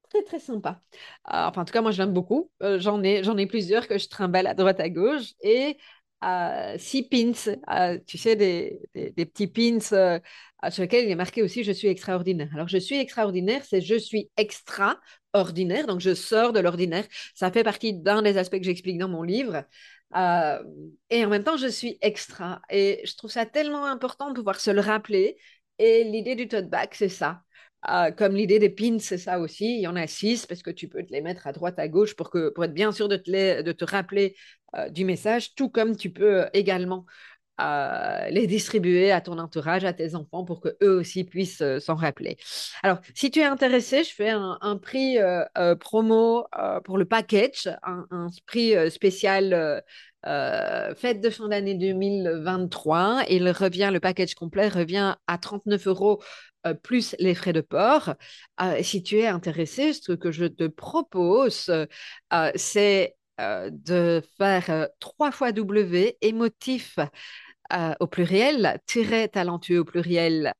Très, 0.08 0.22
très 0.24 0.40
sympa. 0.40 0.82
enfin, 1.24 1.62
en 1.62 1.64
tout 1.64 1.72
cas, 1.72 1.82
moi, 1.82 1.92
je 1.92 2.02
l'aime 2.02 2.12
beaucoup. 2.14 2.50
j'en, 2.60 3.02
ai, 3.02 3.46
plusieurs 3.46 3.86
que 3.86 3.98
je 3.98 4.08
trimballe 4.08 4.46
à 4.46 4.54
droite, 4.54 4.80
à 4.80 4.88
gauche. 4.88 5.34
Et 5.42 5.76
six 6.78 7.02
pins, 7.08 7.32
tu 8.06 8.18
sais, 8.18 8.36
des, 8.36 8.80
des, 8.94 9.26
petits 9.26 9.46
pins 9.46 10.20
sur 10.70 10.82
lesquels 10.82 11.04
il 11.04 11.10
est 11.10 11.14
marqué 11.14 11.42
aussi 11.42 11.64
Je 11.64 11.72
suis 11.72 11.88
extraordinaire. 11.88 12.48
Alors, 12.54 12.68
je 12.68 12.78
suis 12.78 12.98
extraordinaire, 12.98 13.62
c'est 13.64 13.82
je 13.82 13.96
suis 13.96 14.30
extraordinaire. 14.38 15.86
Donc, 15.86 16.00
je 16.00 16.14
sors 16.14 16.52
de 16.52 16.60
l'ordinaire. 16.60 17.04
Ça 17.34 17.50
fait 17.52 17.64
partie 17.64 17.92
d'un 17.94 18.22
des 18.22 18.38
aspects 18.38 18.58
que 18.58 18.64
j'explique 18.64 18.98
dans 18.98 19.08
mon 19.08 19.22
livre. 19.22 19.64
Euh, 20.16 20.62
et 21.10 21.24
en 21.24 21.28
même 21.28 21.44
temps, 21.44 21.56
je 21.56 21.66
suis 21.68 21.98
extra. 22.00 22.60
Et 22.70 23.00
je 23.04 23.16
trouve 23.16 23.30
ça 23.30 23.46
tellement 23.46 23.84
important 23.86 24.30
de 24.30 24.34
pouvoir 24.34 24.60
se 24.60 24.70
le 24.70 24.80
rappeler. 24.80 25.36
Et 25.78 26.04
l'idée 26.04 26.34
du 26.34 26.48
tote 26.48 26.68
bag, 26.68 26.90
c'est 26.92 27.08
ça. 27.08 27.42
Euh, 27.88 28.10
comme 28.10 28.34
l'idée 28.36 28.58
des 28.58 28.68
pins, 28.70 28.98
c'est 28.98 29.18
ça 29.18 29.40
aussi. 29.40 29.76
Il 29.76 29.80
y 29.80 29.86
en 29.86 29.96
a 29.96 30.06
six 30.06 30.46
parce 30.46 30.62
que 30.62 30.70
tu 30.70 30.88
peux 30.88 31.02
te 31.02 31.12
les 31.12 31.22
mettre 31.22 31.46
à 31.46 31.52
droite, 31.52 31.78
à 31.78 31.88
gauche 31.88 32.14
pour, 32.14 32.30
que, 32.30 32.50
pour 32.50 32.64
être 32.64 32.74
bien 32.74 32.92
sûr 32.92 33.08
de 33.08 33.16
te, 33.16 33.62
de 33.62 33.72
te 33.72 33.84
rappeler 33.84 34.36
euh, 34.76 34.90
du 34.90 35.04
message, 35.04 35.54
tout 35.54 35.70
comme 35.70 35.96
tu 35.96 36.10
peux 36.12 36.46
également 36.52 37.06
les 38.30 38.46
distribuer 38.46 39.12
à 39.12 39.20
ton 39.20 39.38
entourage, 39.38 39.84
à 39.84 39.92
tes 39.92 40.14
enfants, 40.14 40.44
pour 40.44 40.60
que 40.60 40.76
eux 40.82 40.96
aussi 40.98 41.24
puissent 41.24 41.62
s'en 41.80 41.94
rappeler. 41.94 42.36
Alors, 42.82 42.98
si 43.14 43.30
tu 43.30 43.40
es 43.40 43.44
intéressé, 43.44 44.04
je 44.04 44.14
fais 44.14 44.30
un, 44.30 44.76
prix 44.80 45.18
promo 45.80 46.46
pour 46.84 46.98
le 46.98 47.04
package, 47.04 47.70
un, 47.82 48.28
prix 48.46 48.90
spécial 48.90 49.82
euh, 50.26 50.94
fête 50.94 51.20
de 51.20 51.30
fin 51.30 51.48
d'année 51.48 51.74
2023. 51.74 53.24
Il 53.30 53.48
revient, 53.50 53.90
le 53.92 54.00
package 54.00 54.34
complet 54.34 54.68
revient 54.68 55.16
à 55.26 55.38
39 55.38 55.86
euros 55.86 56.22
euh, 56.66 56.74
plus 56.74 57.16
les 57.18 57.34
frais 57.34 57.54
de 57.54 57.62
port. 57.62 58.14
Euh, 58.60 58.82
si 58.82 59.02
tu 59.02 59.18
es 59.18 59.26
intéressé, 59.26 59.94
ce 59.94 60.12
que 60.12 60.30
je 60.30 60.44
te 60.44 60.66
propose, 60.66 61.70
c'est 62.54 63.16
de 63.38 64.22
faire 64.36 64.88
trois 64.98 65.30
fois 65.30 65.52
W 65.52 66.18
émotif 66.20 66.98
au 68.00 68.06
pluriel, 68.06 68.80
talentueux 69.32 69.80
au 69.80 69.84
pluriel. 69.84 70.52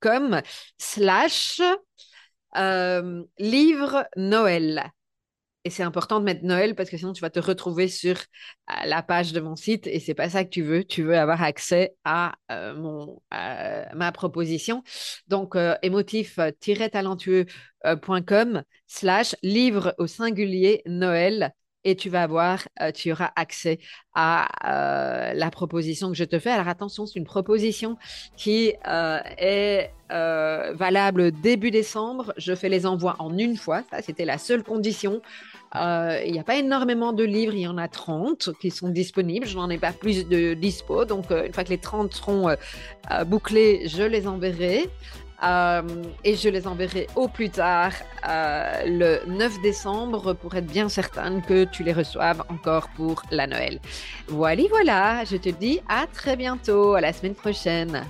.com 0.00 0.42
slash 0.78 1.60
livre 3.38 4.06
Noël. 4.16 4.92
Et 5.66 5.70
c'est 5.70 5.82
important 5.82 6.20
de 6.20 6.26
mettre 6.26 6.44
Noël 6.44 6.74
parce 6.74 6.90
que 6.90 6.98
sinon 6.98 7.14
tu 7.14 7.22
vas 7.22 7.30
te 7.30 7.40
retrouver 7.40 7.88
sur 7.88 8.16
euh, 8.16 8.74
la 8.84 9.02
page 9.02 9.32
de 9.32 9.40
mon 9.40 9.56
site 9.56 9.86
et 9.86 9.98
c'est 9.98 10.12
pas 10.12 10.28
ça 10.28 10.44
que 10.44 10.50
tu 10.50 10.60
veux. 10.62 10.84
Tu 10.84 11.02
veux 11.02 11.18
avoir 11.18 11.42
accès 11.42 11.96
à 12.04 12.34
euh, 12.52 12.74
mon 12.74 13.22
ma 13.94 14.12
proposition. 14.12 14.82
Donc 15.26 15.56
euh, 15.56 15.74
émotif-talentueux.com 15.82 18.62
slash 18.86 19.34
livre 19.42 19.94
au 19.96 20.06
singulier 20.06 20.82
Noël 20.84 21.54
et 21.84 21.96
tu 21.96 22.08
vas 22.08 22.22
avoir, 22.22 22.66
tu 22.94 23.12
auras 23.12 23.30
accès 23.36 23.78
à 24.14 25.32
la 25.34 25.50
proposition 25.50 26.08
que 26.08 26.16
je 26.16 26.24
te 26.24 26.38
fais. 26.38 26.50
Alors 26.50 26.68
attention, 26.68 27.06
c'est 27.06 27.18
une 27.18 27.24
proposition 27.24 27.96
qui 28.36 28.72
est 28.88 29.90
valable 30.08 31.32
début 31.32 31.70
décemembre. 31.70 32.32
Je 32.36 32.54
fais 32.54 32.68
les 32.68 32.86
envois 32.86 33.16
en 33.18 33.36
une 33.36 33.56
fois. 33.56 33.82
Ça, 33.90 34.02
c'était 34.02 34.24
la 34.24 34.38
seule 34.38 34.62
condition. 34.62 35.20
Euh, 35.76 36.20
il 36.24 36.32
n'y 36.32 36.38
a 36.38 36.44
pas 36.44 36.56
énormément 36.56 37.12
de 37.12 37.24
livres, 37.24 37.54
il 37.54 37.62
y 37.62 37.66
en 37.66 37.78
a 37.78 37.88
30 37.88 38.50
qui 38.60 38.70
sont 38.70 38.88
disponibles. 38.88 39.46
Je 39.46 39.56
n'en 39.56 39.68
ai 39.70 39.78
pas 39.78 39.92
plus 39.92 40.26
de 40.28 40.54
dispo. 40.54 41.04
Donc, 41.04 41.30
euh, 41.30 41.46
une 41.46 41.52
fois 41.52 41.64
que 41.64 41.70
les 41.70 41.78
30 41.78 42.14
seront 42.14 42.48
euh, 42.48 43.24
bouclés, 43.24 43.88
je 43.88 44.02
les 44.02 44.26
enverrai. 44.28 44.88
Et 45.42 46.36
je 46.36 46.48
les 46.48 46.66
enverrai 46.66 47.06
au 47.16 47.28
plus 47.28 47.50
tard 47.50 47.92
le 48.24 49.20
9 49.26 49.60
décembre 49.62 50.32
pour 50.32 50.54
être 50.54 50.66
bien 50.66 50.88
certaine 50.88 51.42
que 51.42 51.64
tu 51.64 51.82
les 51.82 51.92
reçoives 51.92 52.42
encore 52.48 52.88
pour 52.96 53.22
la 53.30 53.46
Noël. 53.46 53.80
Voilà, 54.28 54.62
voilà, 54.70 55.24
je 55.24 55.36
te 55.36 55.48
dis 55.48 55.80
à 55.88 56.06
très 56.06 56.36
bientôt, 56.36 56.94
à 56.94 57.00
la 57.00 57.12
semaine 57.12 57.34
prochaine. 57.34 58.04